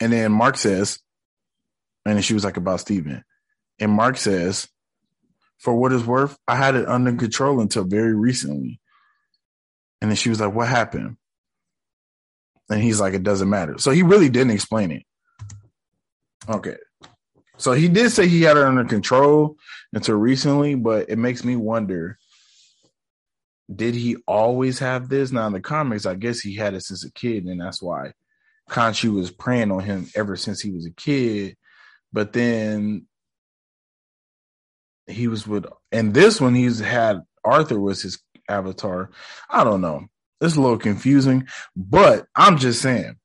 [0.00, 1.00] And then Mark says,
[2.06, 3.24] and she was like, about Steven.
[3.78, 4.68] And Mark says,
[5.60, 8.80] for what it's worth, I had it under control until very recently.
[10.00, 11.16] And then she was like, what happened?
[12.70, 13.78] And he's like, it doesn't matter.
[13.78, 15.02] So he really didn't explain it.
[16.48, 16.76] Okay.
[17.58, 19.56] So he did say he had it under control
[19.92, 22.18] until recently, but it makes me wonder
[23.74, 25.30] did he always have this?
[25.30, 28.12] Now in the comics, I guess he had it since a kid, and that's why
[28.68, 31.56] Khonshu was preying on him ever since he was a kid.
[32.12, 33.06] But then
[35.10, 39.10] he was with, and this one he's had Arthur was his avatar.
[39.48, 40.06] I don't know.
[40.40, 41.46] It's a little confusing,
[41.76, 43.16] but I'm just saying.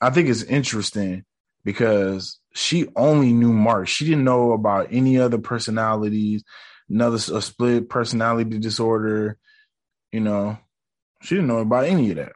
[0.00, 1.24] I think it's interesting
[1.64, 3.88] because she only knew Mark.
[3.88, 6.44] She didn't know about any other personalities,
[6.88, 9.38] another a split personality disorder.
[10.12, 10.58] You know,
[11.22, 12.32] she didn't know about any of that.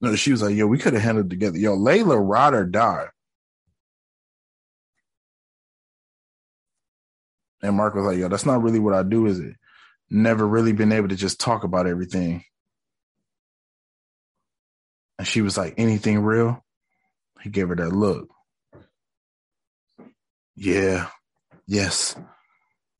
[0.00, 3.08] No, she was like, "Yo, we could have handled together." Yo, Layla, ride or die.
[7.62, 9.56] And Mark was like, "Yo, that's not really what I do, is it?"
[10.10, 12.44] Never really been able to just talk about everything.
[15.18, 16.64] And she was like, anything real?
[17.42, 18.28] He gave her that look.
[20.54, 21.08] Yeah.
[21.66, 22.16] Yes.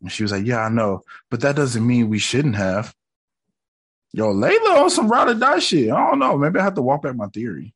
[0.03, 1.03] And she was like, yeah, I know.
[1.31, 2.95] But that doesn't mean we shouldn't have.
[4.13, 5.91] Yo, Layla on some ride or die shit.
[5.91, 6.39] I don't know.
[6.39, 7.75] Maybe I have to walk back my theory.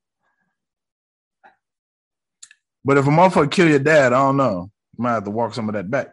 [2.84, 4.70] But if a motherfucker kill your dad, I don't know.
[4.96, 6.08] Might have to walk some of that back.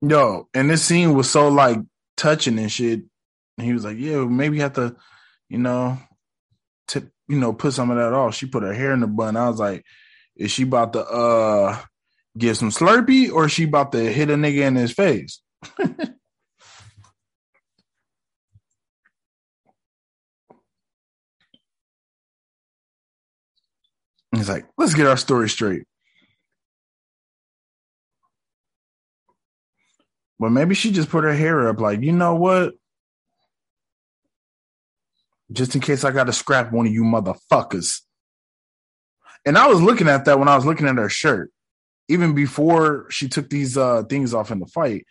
[0.00, 1.78] Yo, and this scene was so like
[2.16, 3.02] touching and shit.
[3.56, 4.96] And he was like, "Yeah, maybe you have to,
[5.48, 5.98] you know,
[6.88, 9.36] to you know, put some of that off." She put her hair in the bun.
[9.36, 9.84] I was like,
[10.36, 11.78] "Is she about to uh
[12.36, 15.40] give some Slurpee or she about to hit a nigga in his face?
[24.34, 25.84] He's like, let's get our story straight.
[30.38, 32.74] But maybe she just put her hair up, like, you know what?
[35.50, 38.02] Just in case I got to scrap one of you motherfuckers.
[39.44, 41.50] And I was looking at that when I was looking at her shirt.
[42.08, 45.06] Even before she took these uh things off in the fight,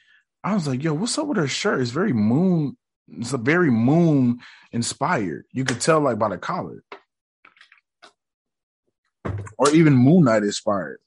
[0.48, 1.82] I was like, yo, what's up with her shirt?
[1.82, 2.78] It's very moon,
[3.10, 4.40] it's a very moon
[4.72, 5.44] inspired.
[5.52, 6.86] You could tell like by the collar.
[9.58, 11.00] Or even Moon Knight inspired.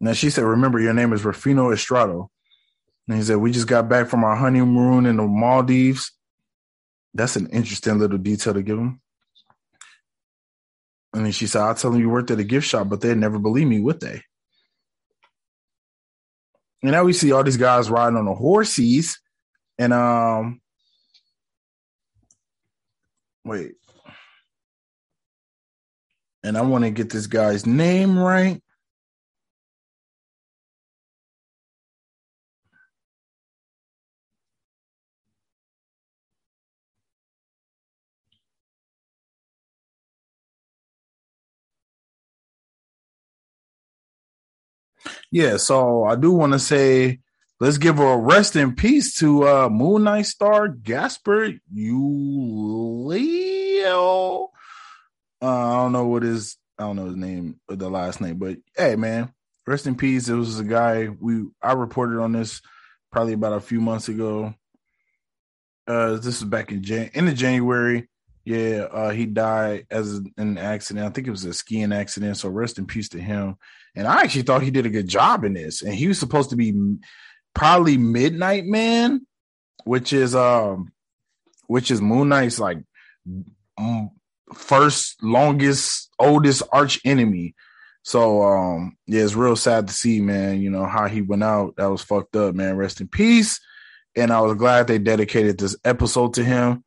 [0.00, 2.30] Now she said, remember your name is Rufino Estrado.
[3.08, 6.12] And he said, we just got back from our honeymoon in the Maldives.
[7.12, 9.02] That's an interesting little detail to give him.
[11.14, 13.16] And then she said, I'll tell them you worked at a gift shop, but they'd
[13.16, 14.22] never believe me, would they?
[16.82, 19.18] And now we see all these guys riding on the horses.
[19.78, 20.60] And um
[23.44, 23.72] wait.
[26.44, 28.62] And I want to get this guy's name right.
[45.30, 47.20] Yeah, so I do want to say
[47.60, 53.18] let's give a rest in peace to uh Moon Knight star Gaspard Ulliel.
[55.40, 58.38] Uh, I don't know what his I don't know his name or the last name,
[58.38, 59.32] but hey man,
[59.66, 60.28] rest in peace.
[60.28, 62.62] It was a guy we I reported on this
[63.12, 64.54] probably about a few months ago.
[65.86, 68.08] Uh this was back in Jan in the January.
[68.44, 71.04] Yeah, uh, he died as an accident.
[71.04, 72.38] I think it was a skiing accident.
[72.38, 73.58] So rest in peace to him.
[73.98, 75.82] And I actually thought he did a good job in this.
[75.82, 76.72] And he was supposed to be
[77.54, 79.26] probably Midnight Man,
[79.84, 80.92] which is um,
[81.66, 82.78] which is Moon Knight's like
[84.54, 87.54] first, longest, oldest arch enemy.
[88.02, 90.62] So um, yeah, it's real sad to see, man.
[90.62, 91.74] You know how he went out.
[91.76, 92.76] That was fucked up, man.
[92.76, 93.60] Rest in peace.
[94.16, 96.84] And I was glad they dedicated this episode to him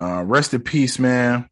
[0.00, 1.48] uh, rest in peace, man.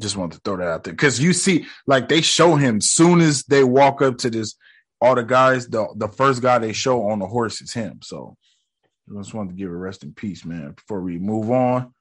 [0.00, 3.20] Just wanted to throw that out there because you see, like they show him soon
[3.20, 4.54] as they walk up to this,
[5.00, 8.00] all the guys, the the first guy they show on the horse is him.
[8.02, 8.36] So
[9.10, 10.72] I just wanted to give a rest in peace, man.
[10.72, 11.92] Before we move on.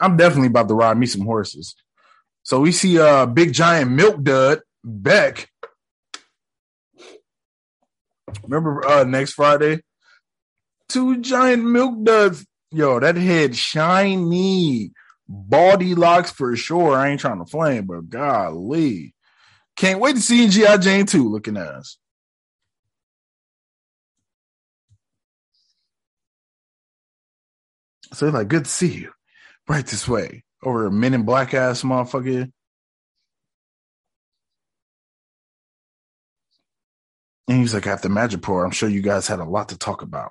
[0.00, 1.76] I'm definitely about to ride me some horses.
[2.42, 5.48] So we see a uh, big giant milk dud Beck
[8.42, 9.80] Remember uh next Friday?
[10.94, 12.46] Two giant milk duds.
[12.70, 14.92] Yo, that head shiny.
[15.26, 16.96] Baldy locks for sure.
[16.96, 19.12] I ain't trying to flame, but golly.
[19.74, 20.76] Can't wait to see G.I.
[20.76, 21.98] Jane 2 looking at us.
[28.12, 29.10] So like, good to see you.
[29.66, 30.44] Right this way.
[30.62, 32.52] Over a men in black ass motherfucker.
[37.48, 40.30] And he's like, after Madripoor, I'm sure you guys had a lot to talk about.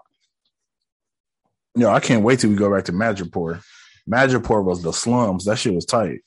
[1.75, 3.63] Know, I can't wait till we go back to Madripoor.
[4.09, 5.45] Madripoor was the slums.
[5.45, 6.19] That shit was tight.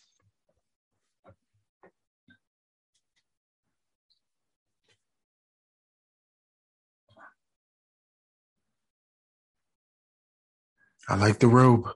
[11.09, 11.89] I like the robe.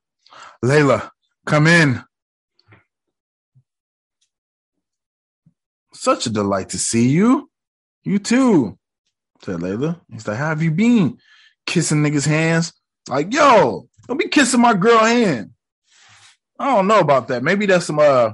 [0.65, 1.11] Layla,
[1.45, 2.05] come in.
[5.93, 7.51] Such a delight to see you.
[8.05, 8.79] You too
[9.43, 10.01] said Layla.
[10.11, 11.19] He's like, How have you been?
[11.67, 12.73] Kissing niggas' hands.
[13.11, 15.51] Like, yo, don't be kissing my girl hand.
[16.59, 17.43] I don't know about that.
[17.43, 18.33] Maybe that's some uh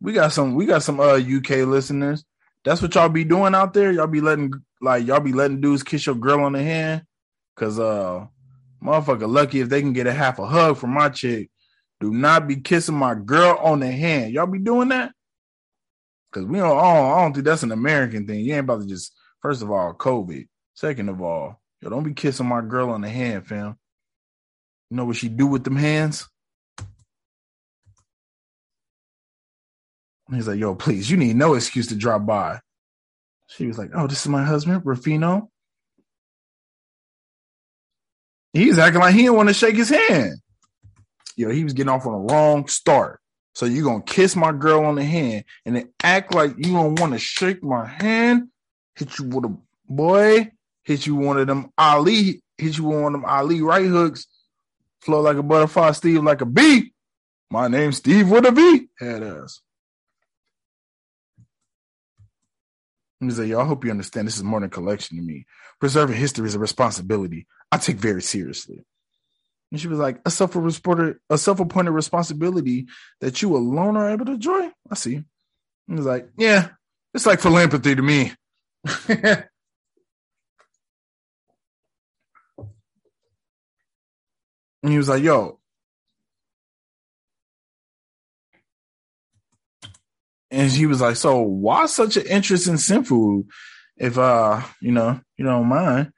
[0.00, 2.24] we got some we got some uh UK listeners.
[2.64, 3.90] That's what y'all be doing out there.
[3.90, 7.02] Y'all be letting like y'all be letting dudes kiss your girl on the hand.
[7.56, 8.26] Cause uh
[8.82, 11.50] motherfucker lucky if they can get a half a hug from my chick.
[12.00, 14.32] Do not be kissing my girl on the hand.
[14.32, 15.12] Y'all be doing that?
[16.30, 18.40] Cause we don't I don't, I don't think that's an American thing.
[18.44, 20.46] You ain't about to just First of all, COVID.
[20.74, 23.76] Second of all, yo, don't be kissing my girl on the hand, fam.
[24.90, 26.28] You know what she do with them hands?
[30.32, 32.60] He's like, yo, please, you need no excuse to drop by.
[33.48, 35.50] She was like, oh, this is my husband, Rufino.
[38.54, 40.36] He's acting like he didn't want to shake his hand.
[41.36, 43.20] Yo, he was getting off on a wrong start.
[43.54, 46.98] So you gonna kiss my girl on the hand and then act like you don't
[46.98, 48.48] want to shake my hand?
[48.94, 49.56] hit you with a
[49.88, 50.50] boy,
[50.84, 54.26] hit you one of them Ali, hit you one of them Ali right hooks,
[55.00, 56.92] flow like a butterfly, Steve like a bee.
[57.50, 58.88] My name's Steve with a V.
[58.98, 59.60] Head ass.
[63.20, 65.46] He's like, yo, I hope you understand this is more than collection to me.
[65.78, 68.84] Preserving history is a responsibility I take very seriously.
[69.70, 72.88] And she was like, a self-reported, a self-appointed responsibility
[73.20, 74.70] that you alone are able to enjoy.
[74.90, 75.22] I see.
[75.86, 76.68] He was like, yeah,
[77.14, 78.32] it's like philanthropy to me.
[84.82, 85.58] and he was like, yo.
[90.50, 93.46] And he was like, so why such an interest in sin food?
[93.96, 96.12] If uh, you know, you don't mind,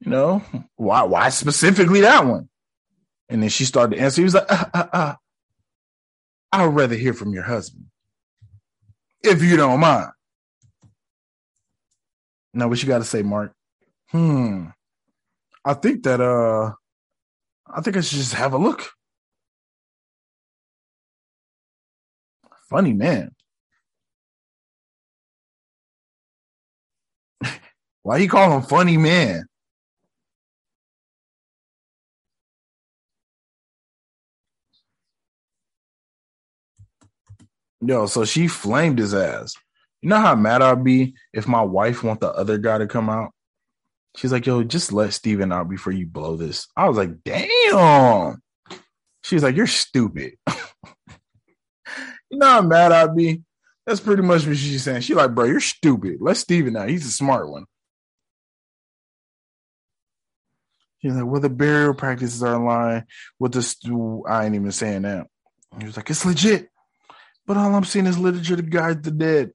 [0.00, 0.42] you know,
[0.76, 2.48] why why specifically that one?
[3.28, 4.20] And then she started to answer.
[4.20, 5.14] He was like, uh, uh, uh,
[6.50, 7.86] I would rather hear from your husband.
[9.22, 10.10] If you don't mind.
[12.52, 13.52] Now, what you got to say, Mark?
[14.08, 14.66] Hmm.
[15.64, 16.72] I think that, uh,
[17.72, 18.90] I think I should just have a look.
[22.68, 23.34] Funny man.
[28.02, 29.46] Why you call him funny man?
[37.82, 39.54] Yo, so she flamed his ass.
[40.02, 43.08] You know how mad I'd be if my wife want the other guy to come
[43.08, 43.32] out?
[44.16, 46.66] She's like, yo, just let Steven out before you blow this.
[46.76, 48.42] I was like, damn.
[49.22, 50.34] She's like, you're stupid.
[50.48, 53.42] you know how mad I'd be?
[53.86, 55.02] That's pretty much what she's saying.
[55.02, 56.18] She's like, bro, you're stupid.
[56.20, 56.88] Let Steven out.
[56.88, 57.66] He's a smart one.
[61.00, 63.06] She's like, well, the burial practices are in line
[63.38, 63.62] with the.
[63.62, 65.26] St- I ain't even saying that.
[65.78, 66.68] He was like, it's legit.
[67.46, 69.52] But all I'm seeing is literature to guide the dead.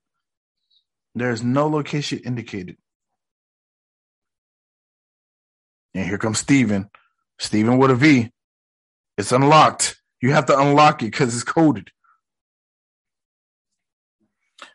[1.14, 2.78] There is no location indicated.
[5.96, 6.90] And here comes Steven.
[7.40, 8.30] Steven with a V.
[9.18, 9.96] It's unlocked.
[10.22, 11.90] You have to unlock it because it's coded.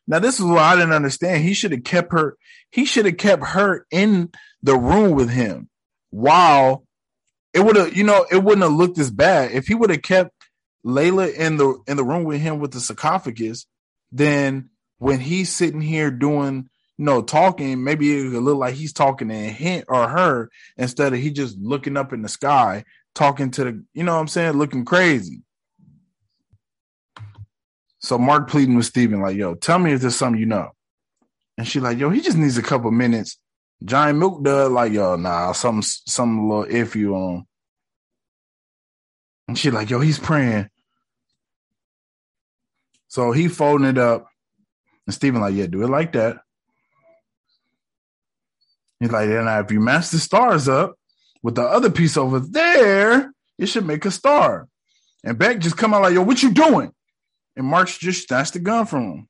[0.07, 1.45] Now, this is what I didn't understand.
[1.45, 2.37] He should have kept her,
[2.71, 4.31] he should have kept her in
[4.63, 5.69] the room with him
[6.11, 6.85] while
[7.53, 9.53] it would have, you know, it wouldn't have looked as bad.
[9.53, 10.33] If he would have kept
[10.85, 13.67] Layla in the in the room with him with the sarcophagus,
[14.11, 19.35] then when he's sitting here doing know talking, maybe it look like he's talking to
[19.35, 22.85] him or her instead of he just looking up in the sky
[23.15, 25.43] talking to the you know what I'm saying, looking crazy.
[27.99, 30.71] So Mark pleading with Steven, like, yo, tell me if there's something you know.
[31.59, 33.39] And she like, yo, he just needs a couple minutes.
[33.85, 35.85] Giant Milk does like, yo, nah, something
[36.17, 37.47] a little iffy on.
[39.49, 40.71] And she like, yo, he's praying.
[43.09, 44.29] So he folding it up.
[45.07, 46.39] And Steven like, yeah, do it like that.
[49.01, 50.95] He's like, yeah, now if you match the stars up
[51.43, 54.69] with the other piece over there, it should make a star.
[55.25, 56.93] And Beck just come out like, yo, what you doing?
[57.57, 59.29] And Mark's just snatched the gun from him.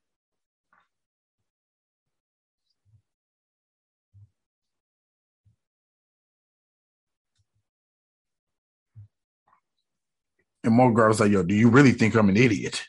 [10.62, 12.84] And Mogart was like, yo, do you really think I'm an idiot?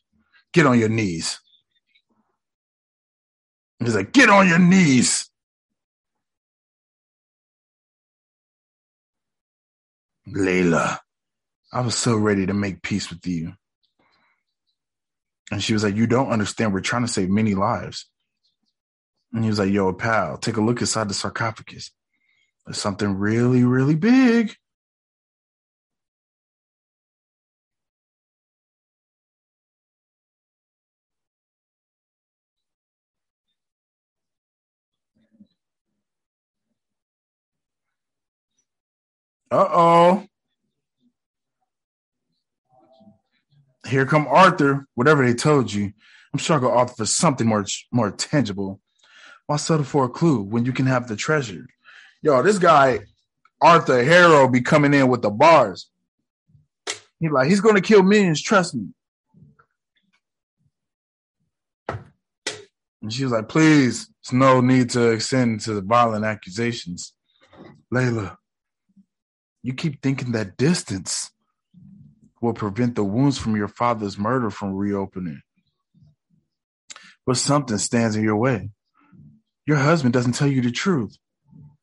[0.53, 1.39] Get on your knees.
[3.79, 5.30] He's like, get on your knees.
[10.27, 10.97] Layla,
[11.73, 13.53] I was so ready to make peace with you.
[15.51, 16.73] And she was like, You don't understand.
[16.73, 18.07] We're trying to save many lives.
[19.33, 21.91] And he was like, Yo, pal, take a look inside the sarcophagus.
[22.65, 24.55] There's something really, really big.
[39.51, 40.25] Uh oh.
[43.85, 44.87] Here come Arthur.
[44.95, 45.91] Whatever they told you,
[46.33, 48.79] I'm go Arthur for something more more tangible.
[49.47, 51.65] Why settle for a clue when you can have the treasure?
[52.21, 53.01] Yo, this guy
[53.59, 55.89] Arthur Harrow be coming in with the bars.
[57.19, 58.41] He like he's gonna kill millions.
[58.41, 58.87] Trust me.
[63.01, 67.13] And she was like, please, there's no need to extend to the violent accusations.
[67.91, 68.37] Layla,
[69.63, 71.31] you keep thinking that distance
[72.41, 75.41] will prevent the wounds from your father's murder from reopening.
[77.25, 78.71] But something stands in your way.
[79.67, 81.17] Your husband doesn't tell you the truth.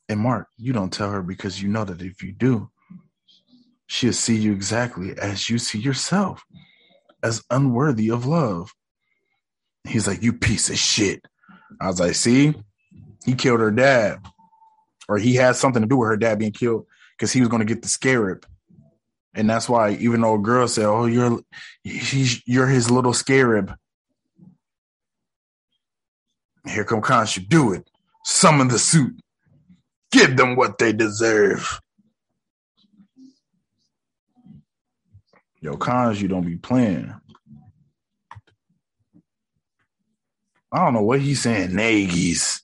[0.08, 2.70] And Mark, you don't tell her because you know that if you do,
[3.86, 6.44] she'll see you exactly as you see yourself,
[7.22, 8.72] as unworthy of love.
[9.84, 11.24] He's like, You piece of shit.
[11.80, 12.54] I was like, See,
[13.24, 14.18] he killed her dad.
[15.08, 16.86] or he had something to do with her dad being killed
[17.18, 18.46] because he was going to get the scarab.
[19.34, 21.40] And that's why, even though a girl said, "Oh, you're
[21.82, 23.76] he's you're his little scarab,"
[26.66, 27.46] here come Khonshu.
[27.48, 27.88] Do it.
[28.24, 29.14] Summon the suit.
[30.10, 31.80] Give them what they deserve.
[35.60, 37.14] Yo, Khonshu, you don't be playing.
[40.72, 41.70] I don't know what he's saying.
[41.70, 42.60] Nagies.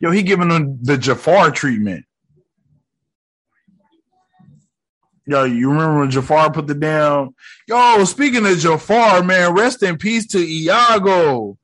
[0.00, 2.04] Yo, he giving them the Jafar treatment.
[5.26, 7.34] Yo, you remember when Jafar put the down?
[7.66, 11.56] Yo, speaking of Jafar, man, rest in peace to Iago.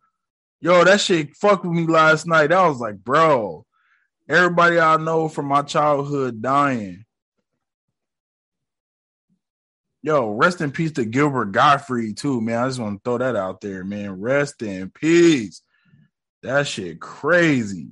[0.62, 2.52] Yo, that shit fucked with me last night.
[2.52, 3.66] I was like, bro,
[4.28, 7.04] everybody I know from my childhood dying.
[10.02, 12.64] Yo, rest in peace to Gilbert Gottfried, too, man.
[12.64, 14.18] I just want to throw that out there, man.
[14.20, 15.60] Rest in peace.
[16.42, 17.88] That shit crazy.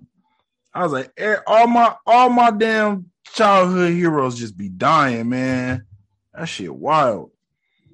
[0.73, 5.87] I was like, eh, all my all my damn childhood heroes just be dying, man.
[6.35, 7.31] That shit wild.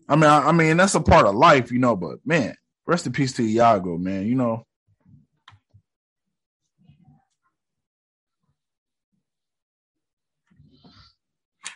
[0.09, 1.97] I mean, I, I mean that's a part of life, you know.
[1.97, 2.55] But man,
[2.87, 4.27] rest in peace to Iago, man.
[4.27, 4.67] You know.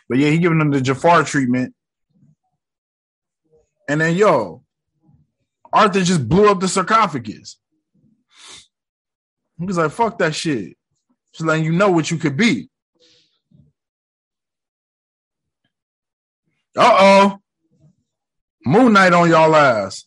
[0.07, 1.75] But yeah, he giving them the Jafar treatment.
[3.87, 4.63] And then yo,
[5.71, 7.59] Arthur just blew up the sarcophagus.
[9.59, 10.77] He was like, fuck that shit.
[11.33, 12.68] Just letting you know what you could be.
[16.77, 17.39] Uh oh.
[18.65, 20.05] Moon Knight on y'all ass.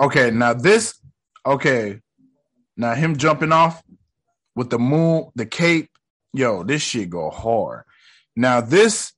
[0.00, 1.00] Okay, now this,
[1.44, 2.00] okay.
[2.76, 3.82] Now him jumping off
[4.54, 5.90] with the moon, the cape,
[6.32, 7.84] yo, this shit go hard.
[8.36, 9.12] Now this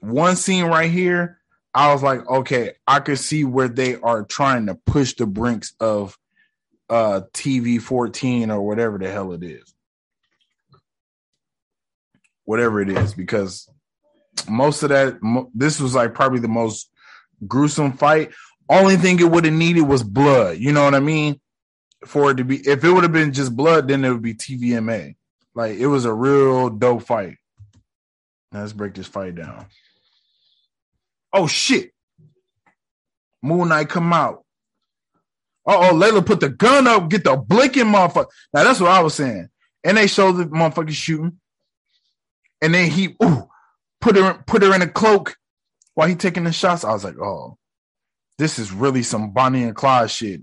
[0.00, 1.38] one scene right here,
[1.74, 5.74] I was like, okay, I could see where they are trying to push the brinks
[5.80, 6.16] of
[6.88, 9.74] uh TV 14 or whatever the hell it is.
[12.44, 13.68] Whatever it is, because
[14.48, 15.18] most of that,
[15.54, 16.90] this was like probably the most
[17.46, 18.32] gruesome fight.
[18.68, 20.58] Only thing it would have needed was blood.
[20.58, 21.40] You know what I mean?
[22.06, 24.34] For it to be, if it would have been just blood, then it would be
[24.34, 25.14] TVMA.
[25.54, 27.36] Like it was a real dope fight.
[28.50, 29.66] Now let's break this fight down.
[31.32, 31.92] Oh shit.
[33.42, 34.44] Moon Knight come out.
[35.64, 38.26] Oh, Layla put the gun up, get the blinking motherfucker.
[38.52, 39.48] Now that's what I was saying.
[39.84, 41.38] And they showed the motherfucker shooting.
[42.62, 43.48] And then he ooh,
[44.00, 45.36] put her put her in a cloak
[45.94, 46.84] while he taking the shots.
[46.84, 47.58] I was like, oh,
[48.38, 50.42] this is really some Bonnie and Clyde shit.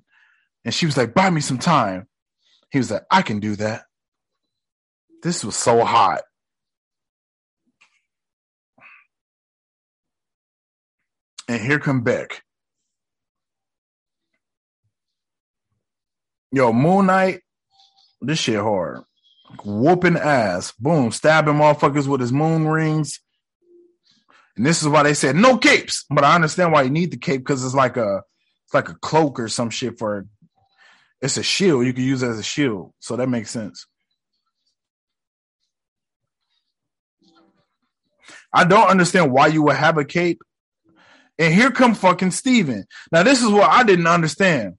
[0.65, 2.07] And she was like, buy me some time.
[2.71, 3.83] He was like, I can do that.
[5.23, 6.21] This was so hot.
[11.47, 12.43] And here come Beck.
[16.51, 17.41] Yo, Moon Knight,
[18.21, 19.03] this shit hard.
[19.65, 20.71] Whooping ass.
[20.73, 21.11] Boom.
[21.11, 23.19] Stabbing motherfuckers with his moon rings.
[24.55, 26.05] And this is why they said no capes.
[26.09, 28.21] But I understand why you need the cape because it's like a
[28.65, 30.27] it's like a cloak or some shit for
[31.21, 31.85] it's a shield.
[31.85, 32.93] You can use it as a shield.
[32.99, 33.85] So that makes sense.
[38.53, 40.41] I don't understand why you would have a cape.
[41.37, 42.85] And here come fucking Steven.
[43.11, 44.75] Now, this is what I didn't understand.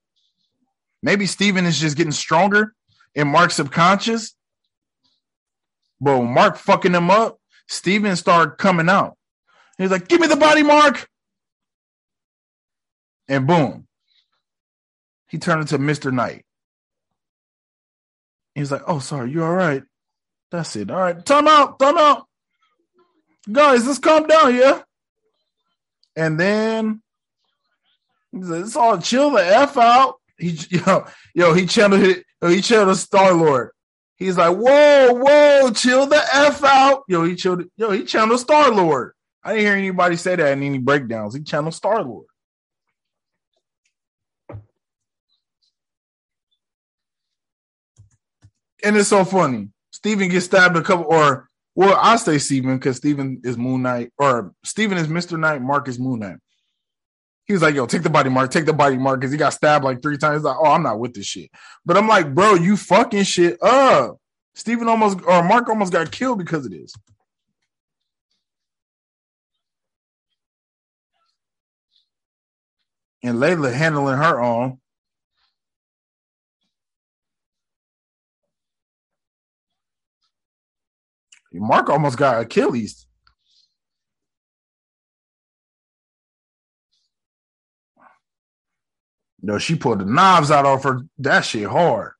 [1.02, 2.74] Maybe Steven is just getting stronger
[3.14, 4.34] in Mark's subconscious.
[6.00, 7.38] But Mark fucking him up,
[7.68, 9.16] Steven started coming out.
[9.78, 11.08] He's like, give me the body, Mark.
[13.28, 13.86] And boom.
[15.28, 16.12] He turned into Mr.
[16.12, 16.44] Knight.
[18.54, 19.82] He's like, oh, sorry, you all right?
[20.50, 20.90] That's it.
[20.90, 21.24] All right.
[21.24, 21.78] Time out.
[21.78, 22.26] Time out
[23.50, 24.82] guys, let's calm down, yeah.
[26.16, 27.02] And then
[28.32, 30.16] it's all chill the f out.
[30.38, 32.24] He yo yo he channeled it.
[32.46, 33.70] He channeled Star Lord.
[34.20, 37.04] He's like, whoa, whoa, chill the f out.
[37.08, 37.64] Yo, he chilled.
[37.78, 39.14] Yo, he channeled Star Lord.
[39.42, 41.34] I didn't hear anybody say that in any breakdowns.
[41.34, 42.26] He channeled Star Lord.
[48.84, 49.70] And it's so funny.
[49.90, 54.12] Steven gets stabbed a couple, or well, I say Steven because Steven is Moon Knight,
[54.18, 55.38] or Steven is Mr.
[55.38, 56.36] Knight, Mark is Moon Knight.
[57.50, 59.52] He was like, yo, take the body mark, take the body mark, because he got
[59.52, 60.44] stabbed like three times.
[60.44, 61.50] Like, oh, I'm not with this shit.
[61.84, 64.18] But I'm like, bro, you fucking shit up.
[64.54, 66.92] Stephen almost or Mark almost got killed because of this.
[73.24, 74.78] And Layla handling her own.
[81.52, 83.08] Mark almost got Achilles.
[89.42, 91.00] No, she pulled the knives out of her.
[91.18, 92.12] That shit hard.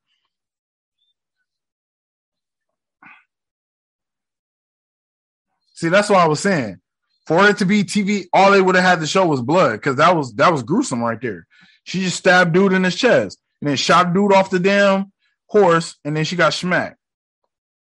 [5.74, 6.80] See, that's what I was saying.
[7.26, 9.96] For it to be TV, all they would have had to show was blood because
[9.96, 11.46] that was that was gruesome right there.
[11.84, 15.12] She just stabbed dude in his chest and then shot dude off the damn
[15.46, 16.96] horse, and then she got smacked.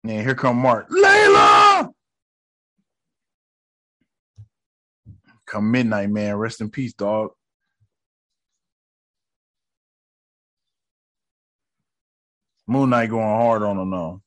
[0.04, 0.88] And here come Mark.
[0.90, 1.92] Layla!
[5.46, 6.36] Come midnight, man.
[6.36, 7.30] Rest in peace, dog.
[12.66, 14.22] Moon Knight going hard on him though.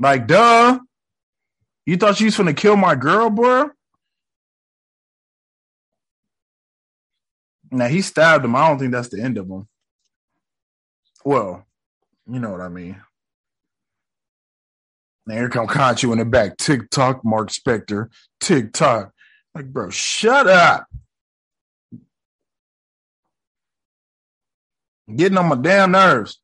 [0.00, 0.80] Like, duh.
[1.86, 3.70] You thought you was gonna kill my girl, bro?
[7.70, 8.56] Now he stabbed him.
[8.56, 9.68] I don't think that's the end of him.
[11.24, 11.66] Well,
[12.26, 13.00] you know what I mean.
[15.28, 16.56] Here come Khonshu in the back.
[16.58, 18.08] TikTok, Mark Spector.
[18.40, 19.10] TikTok.
[19.54, 20.86] Like, bro, shut up.
[25.14, 26.40] Getting on my damn nerves.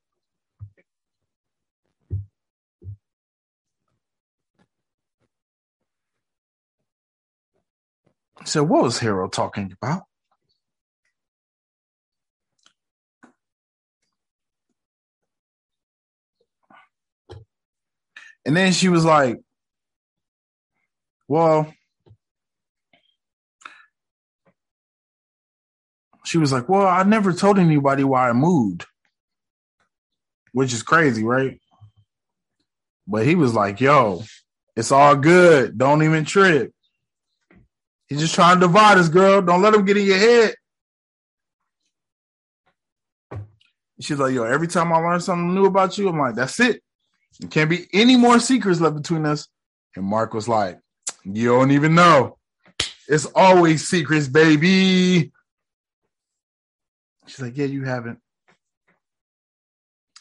[8.44, 10.04] So what was Harrow talking about?
[18.44, 19.38] And then she was like,
[21.28, 21.72] Well,
[26.24, 28.86] she was like, Well, I never told anybody why I moved,
[30.52, 31.60] which is crazy, right?
[33.06, 34.22] But he was like, Yo,
[34.76, 35.76] it's all good.
[35.76, 36.72] Don't even trip.
[38.08, 39.42] He's just trying to divide us, girl.
[39.42, 40.54] Don't let him get in your head.
[44.00, 46.82] She's like, Yo, every time I learn something new about you, I'm like, That's it.
[47.38, 49.48] There can't be any more secrets left between us.
[49.96, 50.78] And Mark was like,
[51.24, 52.38] You don't even know.
[53.08, 55.32] It's always secrets, baby.
[57.26, 58.18] She's like, Yeah, you haven't.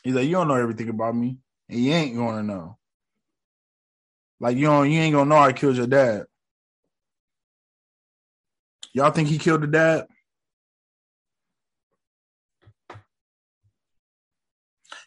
[0.04, 1.38] He's like, You don't know everything about me.
[1.68, 2.78] And you ain't gonna know.
[4.40, 6.26] Like you don't you ain't gonna know I killed your dad.
[8.94, 10.08] Y'all think he killed the dad?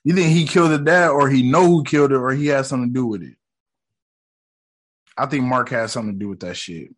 [0.04, 2.68] You think he killed the dad, or he know who killed it, or he has
[2.68, 3.36] something to do with it?
[5.16, 6.94] I think Mark has something to do with that shit.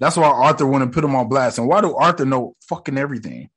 [0.00, 1.58] That's why Arthur wouldn't put him on blast.
[1.58, 3.50] And why do Arthur know fucking everything?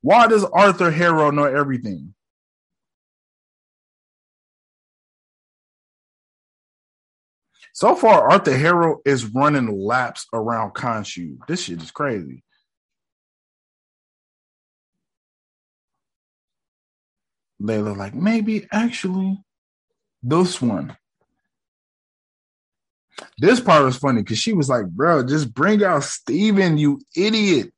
[0.00, 2.14] Why does Arthur Harrow know everything?
[7.74, 11.38] So far, Arthur Harrow is running laps around Khonshu.
[11.46, 12.42] This shit is crazy.
[17.60, 19.38] Layla like, maybe actually
[20.22, 20.96] this one.
[23.38, 27.72] This part was funny because she was like, bro, just bring out Steven, you idiot.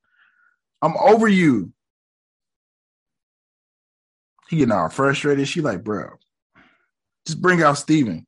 [0.81, 1.71] I'm over you.
[4.49, 5.47] He getting all frustrated.
[5.47, 6.09] She like, bro,
[7.25, 8.25] just bring out Steven.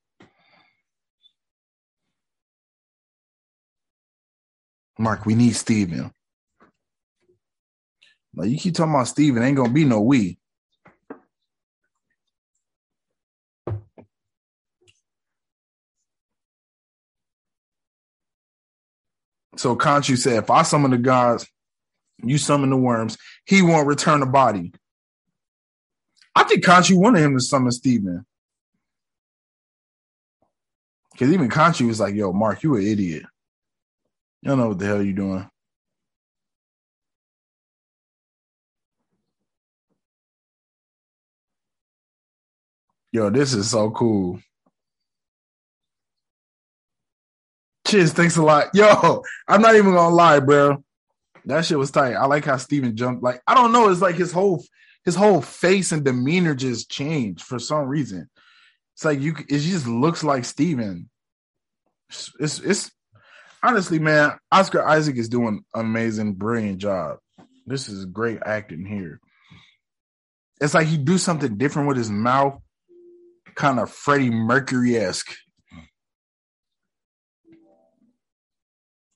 [4.98, 6.12] Mark, we need Steven.
[8.36, 10.40] Like you keep talking about Steven, ain't gonna be no we.
[19.56, 21.48] So Khonshu said, if I summon the gods,
[22.24, 24.74] you summon the worms, he won't return the body.
[26.36, 28.26] I think Khonshu wanted him to summon Steven.
[31.12, 33.24] Because even Khonshu was like, yo, Mark, you an idiot.
[34.42, 35.48] You don't know what the hell you're doing.
[43.12, 44.40] Yo, this is so cool.
[47.94, 48.68] Thanks a lot.
[48.74, 50.84] Yo, I'm not even gonna lie, bro.
[51.46, 52.14] That shit was tight.
[52.14, 53.22] I like how Steven jumped.
[53.22, 54.64] Like, I don't know, it's like his whole
[55.06, 58.30] his whole face and demeanor just changed for some reason.
[58.96, 61.10] It's like you it just looks like Steven.
[62.10, 62.92] It's it's, it's
[63.62, 67.20] honestly, man, Oscar Isaac is doing amazing, brilliant job.
[67.66, 69.20] This is great acting here.
[70.62, 72.60] It's like he do something different with his mouth,
[73.56, 74.98] kind of Freddie Mercury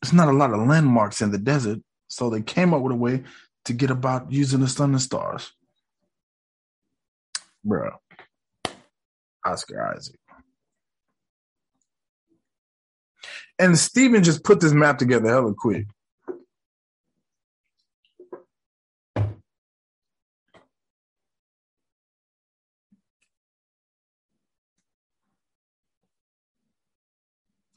[0.07, 2.95] There's not a lot of landmarks in the desert, so they came up with a
[2.95, 3.23] way
[3.65, 5.51] to get about using the sun and stars.
[7.61, 7.91] Bro,
[9.45, 10.17] Oscar Isaac.
[13.59, 15.87] And Steven just put this map together hella quick.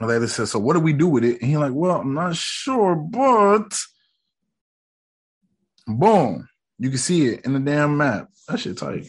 [0.01, 1.41] Layla says, So what do we do with it?
[1.41, 3.79] And he's like, Well, I'm not sure, but
[5.87, 6.49] boom.
[6.79, 8.29] You can see it in the damn map.
[8.49, 9.07] That shit tight.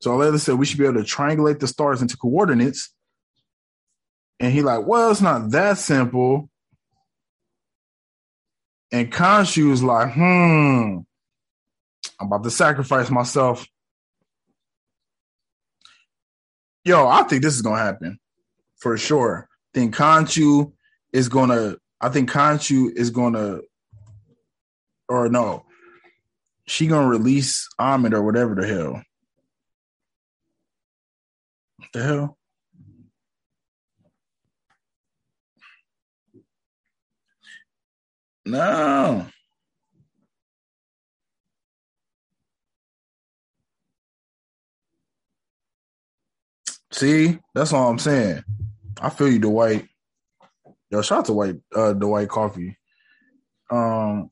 [0.00, 2.92] So Layla said we should be able to triangulate the stars into coordinates.
[4.38, 6.50] And he like, well, it's not that simple.
[8.92, 10.98] And Khonshu was like, hmm,
[12.20, 13.66] I'm about to sacrifice myself.
[16.84, 18.18] Yo, I think this is gonna happen
[18.76, 19.48] for sure.
[19.50, 20.72] I think Khonshu
[21.12, 21.76] is gonna.
[22.00, 23.60] I think Khonshu is gonna,
[25.08, 25.64] or no,
[26.66, 29.02] she gonna release Ammit or whatever the hell.
[31.78, 32.38] What the hell?
[38.44, 39.26] No.
[46.94, 48.44] See, that's all I'm saying.
[49.00, 49.88] I feel you, Dwight.
[50.90, 52.78] Yo, shout out to White uh Dwight Coffee.
[53.68, 54.30] Um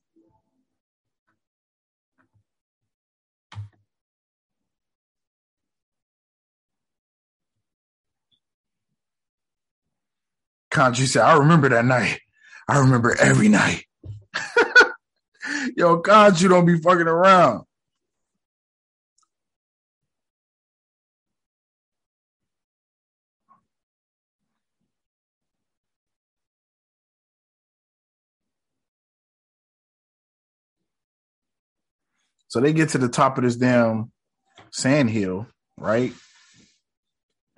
[10.71, 12.21] Khonshu said, I remember that night.
[12.69, 13.85] I remember every night.
[15.77, 17.65] Yo, Khonshu don't be fucking around.
[32.53, 34.13] So they get to the top of this damn
[34.73, 35.47] sand hill,
[35.79, 36.13] right?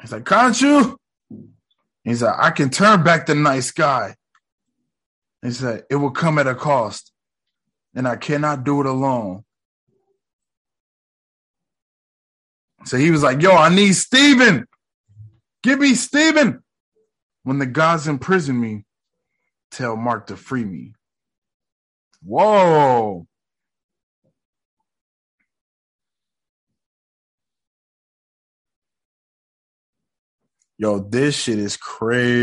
[0.00, 0.96] He's like, can't you?
[2.04, 4.14] He's like, I can turn back the night sky.
[5.42, 7.10] He said, it will come at a cost,
[7.92, 9.42] and I cannot do it alone.
[12.84, 14.64] So he was like, yo, I need Steven.
[15.64, 16.62] Give me Steven.
[17.42, 18.84] When the gods imprison me,
[19.72, 20.94] tell Mark to free me.
[22.22, 23.26] Whoa.
[30.78, 32.34] Yo, this shit is crazy.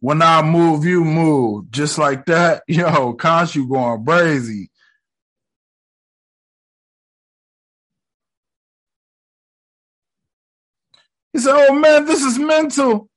[0.00, 1.70] When I move, you move.
[1.70, 2.62] Just like that.
[2.68, 4.70] Yo, Khonshu going crazy.
[11.32, 13.08] He said, Oh man, this is mental.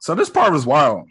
[0.00, 1.08] So this part was wild.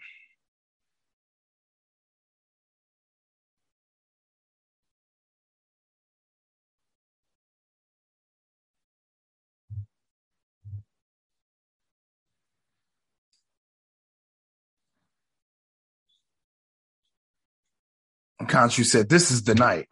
[18.43, 19.87] Khonshu said, This is the night.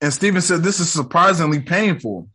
[0.00, 2.28] And Steven said, This is surprisingly painful.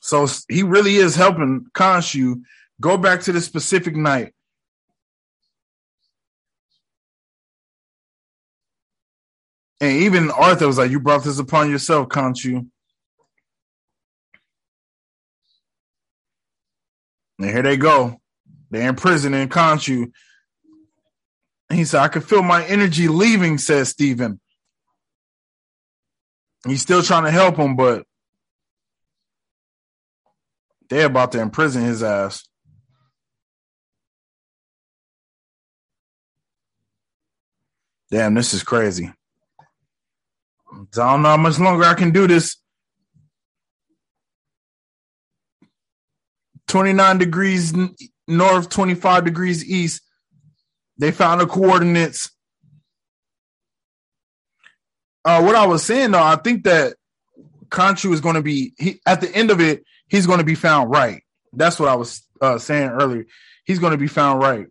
[0.00, 2.42] So he really is helping Khonshu
[2.80, 4.34] go back to the specific night.
[9.80, 12.66] And even Arthur was like, You brought this upon yourself, Khonshu.
[17.38, 18.20] And here they go.
[18.70, 20.12] They're in prison in Khonshu.
[21.72, 24.40] He said, I can feel my energy leaving, says Stephen.
[26.66, 28.04] He's still trying to help him, but
[30.90, 32.46] they're about to imprison his ass.
[38.10, 39.12] Damn, this is crazy.
[40.72, 42.56] I don't know how much longer I can do this.
[46.66, 47.72] 29 degrees
[48.26, 50.02] north, 25 degrees east.
[50.98, 52.30] They found the coordinates.
[55.24, 56.94] Uh, what I was saying though, I think that
[57.68, 59.84] Khonshu is going to be he, at the end of it.
[60.10, 61.22] He's going to be found right.
[61.52, 63.26] That's what I was uh, saying earlier.
[63.64, 64.66] He's going to be found right,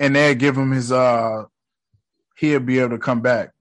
[0.00, 0.92] and they'll give him his.
[0.92, 1.44] uh
[2.36, 3.52] He'll be able to come back.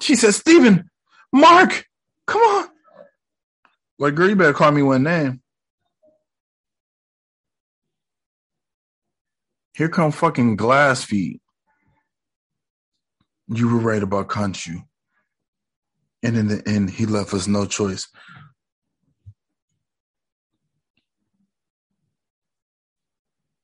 [0.00, 0.90] She says, Stephen,
[1.32, 1.86] Mark,
[2.26, 2.68] come on.
[3.98, 5.40] Like, girl, you better call me one name.
[9.74, 11.40] Here come fucking glass feet.
[13.48, 14.82] You were right about Khonshu.
[16.22, 18.08] And in the end, he left us no choice.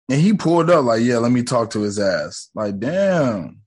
[0.09, 2.51] And he pulled up like, yeah, let me talk to his ass.
[2.55, 3.64] Like, damn.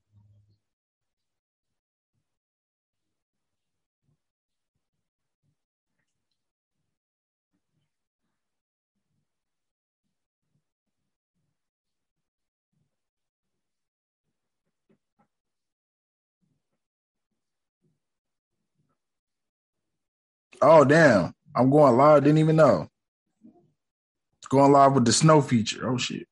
[20.61, 21.33] Oh damn!
[21.55, 22.23] I'm going live.
[22.23, 22.89] Didn't even know.
[24.49, 25.89] Going live with the snow feature.
[25.89, 26.25] Oh shit.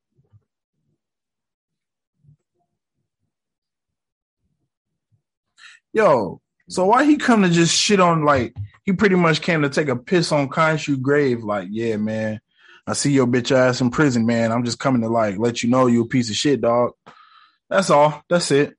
[5.92, 9.70] Yo, so why he come to just shit on like he pretty much came to
[9.70, 11.44] take a piss on Khonshu grave?
[11.44, 12.40] Like, yeah, man,
[12.88, 14.52] I see your bitch ass in prison, man.
[14.52, 16.92] I'm just coming to like let you know you a piece of shit, dog.
[17.70, 18.24] That's all.
[18.30, 18.76] That's it.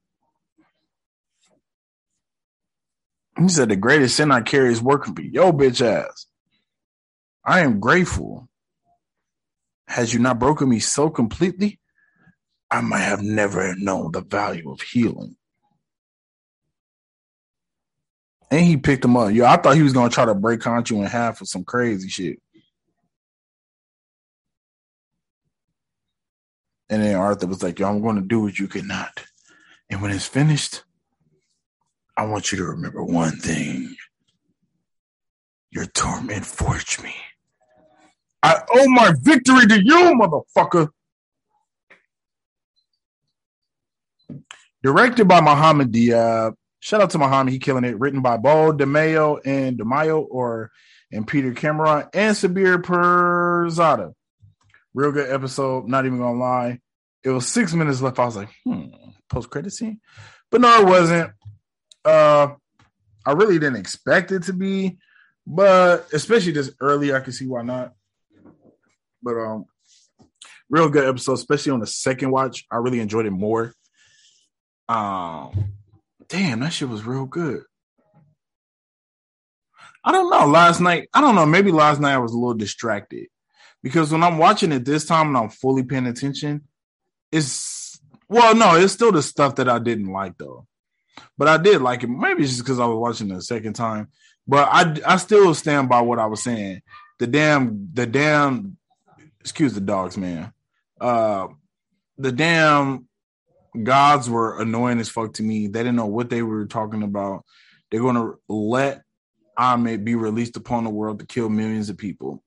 [3.38, 6.26] He said the greatest sin I carry is working for your bitch ass.
[7.44, 8.48] I am grateful.
[9.88, 11.78] Has you not broken me so completely,
[12.70, 15.36] I might have never known the value of healing.
[18.50, 19.32] And he picked him up.
[19.32, 22.08] Yo, I thought he was gonna try to break Khonshu in half for some crazy
[22.08, 22.40] shit.
[26.88, 29.24] And then Arthur was like, Yo, I'm gonna do what you cannot.
[29.90, 30.82] And when it's finished,
[32.16, 33.94] I want you to remember one thing.
[35.70, 37.14] Your torment forged me.
[38.42, 40.88] I owe my victory to you, motherfucker.
[44.82, 46.54] Directed by Mohamed Diab.
[46.80, 47.98] Shout out to Mohamed, he killing it.
[47.98, 50.70] Written by Beau DeMayo and DeMayo or
[51.10, 54.12] and Peter Cameron and Sabir Pirzada.
[54.94, 55.88] Real good episode.
[55.88, 56.80] Not even gonna lie.
[57.24, 58.18] It was six minutes left.
[58.18, 58.86] I was like, hmm,
[59.28, 60.00] post credit scene.
[60.50, 61.32] But no, it wasn't.
[62.06, 62.54] Uh,
[63.26, 64.98] I really didn't expect it to be,
[65.44, 67.94] but especially this early, I can see why not.
[69.20, 69.64] But um,
[70.70, 72.64] real good episode, especially on the second watch.
[72.70, 73.74] I really enjoyed it more.
[74.88, 75.72] Um,
[76.28, 77.64] damn, that shit was real good.
[80.04, 80.46] I don't know.
[80.46, 81.46] Last night, I don't know.
[81.46, 83.26] Maybe last night I was a little distracted
[83.82, 86.68] because when I'm watching it this time and I'm fully paying attention,
[87.32, 90.68] it's well, no, it's still the stuff that I didn't like though
[91.38, 92.08] but I did like it.
[92.08, 94.08] Maybe it's just because I was watching it a second time.
[94.46, 96.82] But I I still stand by what I was saying.
[97.18, 98.76] The damn the damn
[99.40, 100.52] excuse the dogs, man.
[101.00, 101.48] Uh
[102.18, 103.08] the damn
[103.82, 105.66] gods were annoying as fuck to me.
[105.66, 107.44] They didn't know what they were talking about.
[107.90, 109.02] They're gonna let
[109.58, 112.42] Ammit be released upon the world to kill millions of people.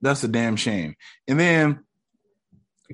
[0.00, 0.96] That's a damn shame.
[1.28, 1.84] And then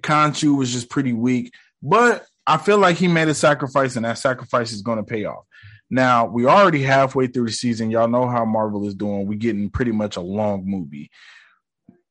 [0.00, 1.52] Khonshu was just pretty weak.
[1.82, 5.24] But I feel like he made a sacrifice, and that sacrifice is going to pay
[5.24, 5.44] off.
[5.90, 7.90] Now we already halfway through the season.
[7.90, 9.26] Y'all know how Marvel is doing.
[9.26, 11.10] We're getting pretty much a long movie,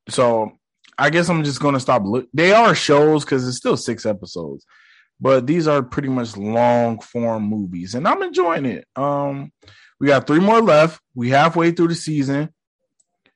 [0.09, 0.57] so
[0.97, 2.03] I guess I'm just going to stop.
[2.05, 4.65] Look, they are shows because it's still six episodes,
[5.19, 8.85] but these are pretty much long form movies, and I'm enjoying it.
[8.95, 9.51] Um,
[9.99, 11.01] we got three more left.
[11.13, 12.53] We halfway through the season,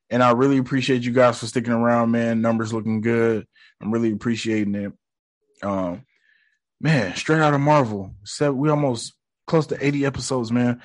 [0.10, 2.42] and I really appreciate you guys for sticking around, man.
[2.42, 3.46] Numbers looking good.
[3.82, 4.94] I'm really appreciating it.
[5.64, 6.04] Um,
[6.82, 8.16] man, straight out of Marvel.
[8.42, 9.14] We almost
[9.48, 10.82] close to 80 episodes, man.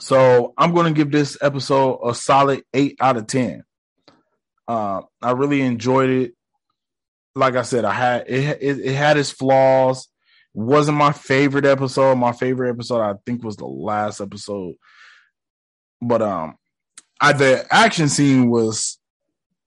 [0.00, 3.64] So I'm going to give this episode a solid eight out of 10.
[4.68, 6.32] Uh, I really enjoyed it.
[7.34, 10.08] Like I said, I had it, it, it had its flaws.
[10.54, 12.16] Wasn't my favorite episode.
[12.16, 14.74] My favorite episode, I think, was the last episode.
[16.00, 16.56] But um,
[17.20, 18.98] I the action scene was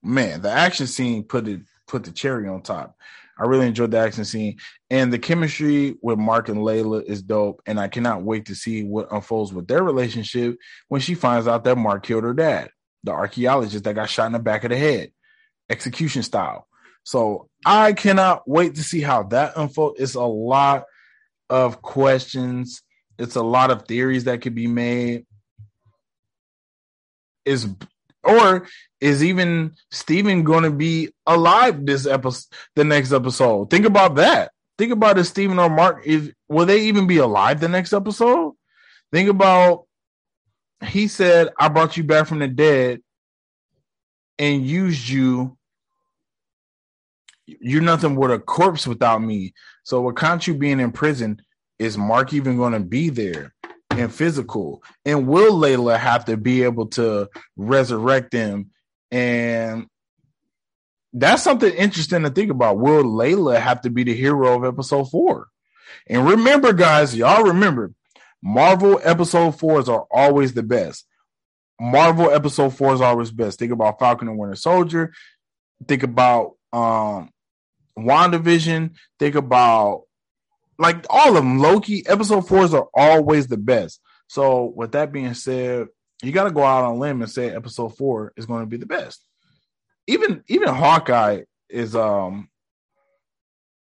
[0.02, 2.96] man, the action scene put it put the cherry on top.
[3.40, 4.58] I really enjoyed the action scene,
[4.90, 7.62] and the chemistry with Mark and Layla is dope.
[7.66, 10.58] And I cannot wait to see what unfolds with their relationship
[10.90, 12.70] when she finds out that Mark killed her dad,
[13.04, 15.12] the archaeologist that got shot in the back of the head,
[15.70, 16.68] execution style.
[17.04, 20.00] So I cannot wait to see how that unfolds.
[20.00, 20.84] It's a lot
[21.50, 22.84] of questions.
[23.18, 25.26] It's a lot of theories that could be made.
[27.46, 27.68] Is
[28.24, 28.68] or
[29.02, 33.70] is even Steven going to be alive this episode, the next episode?
[33.70, 34.52] Think about that.
[34.78, 38.54] Think about if Steven or Mark is will they even be alive the next episode?
[39.12, 39.86] Think about
[40.86, 43.02] he said, I brought you back from the dead
[44.38, 45.58] and used you.
[47.46, 49.54] You're nothing but a corpse without me.
[49.84, 51.42] So with you being in prison,
[51.80, 53.54] is Mark even going to be there?
[54.00, 54.84] And physical.
[55.06, 58.72] And will Layla have to be able to resurrect them?
[59.12, 59.88] And
[61.14, 62.78] that's something interesting to think about.
[62.78, 65.48] Will Layla have to be the hero of episode four?
[66.08, 67.94] And remember, guys, y'all remember,
[68.42, 71.06] Marvel episode fours are always the best.
[71.80, 73.60] Marvel episode four is always best.
[73.60, 75.14] Think about Falcon and Winter Soldier.
[75.88, 77.30] Think about um
[77.98, 80.04] WandaVision, think about
[80.80, 81.60] like all of them.
[81.60, 84.02] Loki episode fours are always the best.
[84.28, 85.88] So with that being said,
[86.24, 88.68] you got to go out on a limb and say episode four is going to
[88.68, 89.24] be the best.
[90.08, 92.50] Even even Hawkeye is um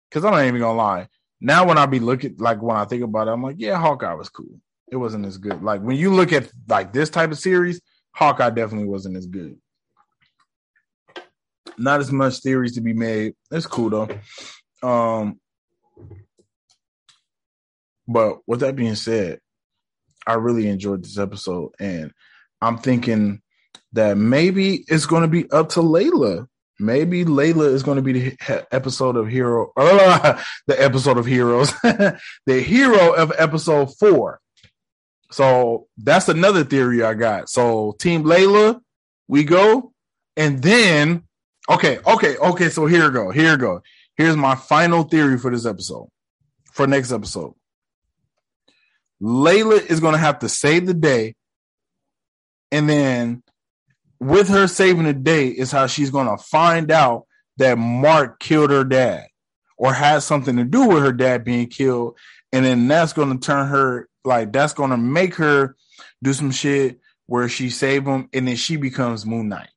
[0.08, 1.08] because I'm not even gonna lie.
[1.40, 4.14] Now when I be looking like when I think about it, I'm like, yeah, Hawkeye
[4.14, 4.60] was cool.
[4.92, 5.60] It wasn't as good.
[5.62, 7.80] Like when you look at like this type of series,
[8.12, 9.58] Hawkeye definitely wasn't as good.
[11.76, 13.34] Not as much theories to be made.
[13.50, 14.88] It's cool though.
[14.88, 15.40] Um,
[18.06, 19.40] but with that being said,
[20.26, 22.12] I really enjoyed this episode, and
[22.60, 23.42] I'm thinking
[23.92, 26.46] that maybe it's going to be up to Layla.
[26.80, 31.72] Maybe Layla is going to be the episode of Hero, uh, the episode of Heroes,
[31.82, 34.40] the hero of episode four.
[35.30, 37.48] So that's another theory I got.
[37.48, 38.80] So Team Layla,
[39.28, 39.92] we go,
[40.36, 41.22] and then
[41.68, 42.68] okay, okay, okay.
[42.68, 43.82] So here go, here go.
[44.16, 46.08] Here's my final theory for this episode,
[46.72, 47.54] for next episode.
[49.24, 51.34] Layla is going to have to save the day.
[52.70, 53.42] And then
[54.20, 58.70] with her saving the day is how she's going to find out that Mark killed
[58.70, 59.26] her dad
[59.78, 62.18] or had something to do with her dad being killed.
[62.52, 65.74] And then that's going to turn her, like, that's going to make her
[66.22, 69.70] do some shit where she save him and then she becomes Moon Knight.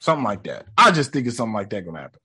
[0.00, 0.66] Something like that.
[0.76, 2.20] I just think it's something like that going to happen.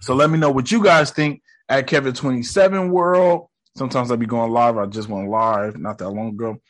[0.00, 3.48] So let me know what you guys think at Kevin27 World.
[3.78, 4.76] Sometimes I'll be going live.
[4.76, 6.60] I just went live not that long ago.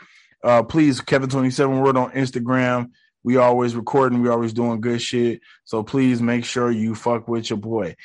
[0.45, 2.91] Uh, please, Kevin27 World on Instagram.
[3.25, 4.21] We always recording.
[4.21, 5.41] We always doing good shit.
[5.65, 7.97] So please make sure you fuck with your boy.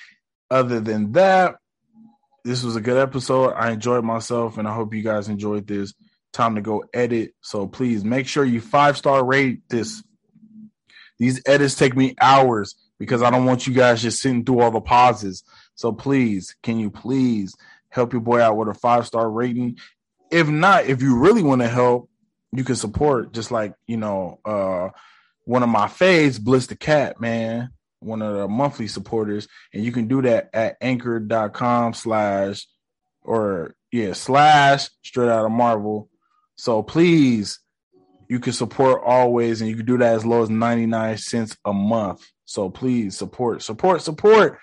[0.50, 1.56] Other than that,
[2.46, 3.52] this was a good episode.
[3.52, 5.94] I enjoyed myself, and I hope you guys enjoyed this.
[6.32, 7.34] Time to go edit.
[7.42, 10.02] So please make sure you five star rate this.
[11.20, 14.72] These edits take me hours because I don't want you guys just sitting through all
[14.72, 15.44] the pauses.
[15.76, 17.54] So please, can you please
[17.94, 19.78] help your boy out with a five star rating?
[20.32, 22.10] If not, if you really want to help,
[22.52, 24.90] you can support just like, you know, uh
[25.46, 27.70] one of my faves, Bliss the Cat, man,
[28.00, 29.48] one of the monthly supporters.
[29.74, 32.66] And you can do that at anchor.com slash
[33.22, 36.10] or yeah, slash straight out of Marvel.
[36.56, 37.60] So please,
[38.30, 41.74] you can support always, and you can do that as low as 99 cents a
[41.74, 42.26] month.
[42.46, 44.60] So please support, support, support.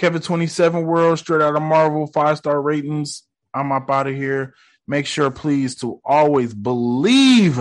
[0.00, 3.22] Kevin 27 World, straight out of Marvel, five star ratings.
[3.52, 4.54] I'm up out of here.
[4.88, 7.60] Make sure, please, to always believe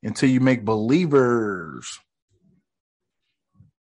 [0.00, 1.98] until you make believers.